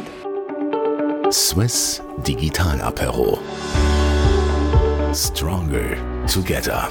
Swiss 1.30 2.02
Digital 2.26 2.80
Apero. 2.80 3.38
Stronger 5.12 5.96
together. 6.28 6.88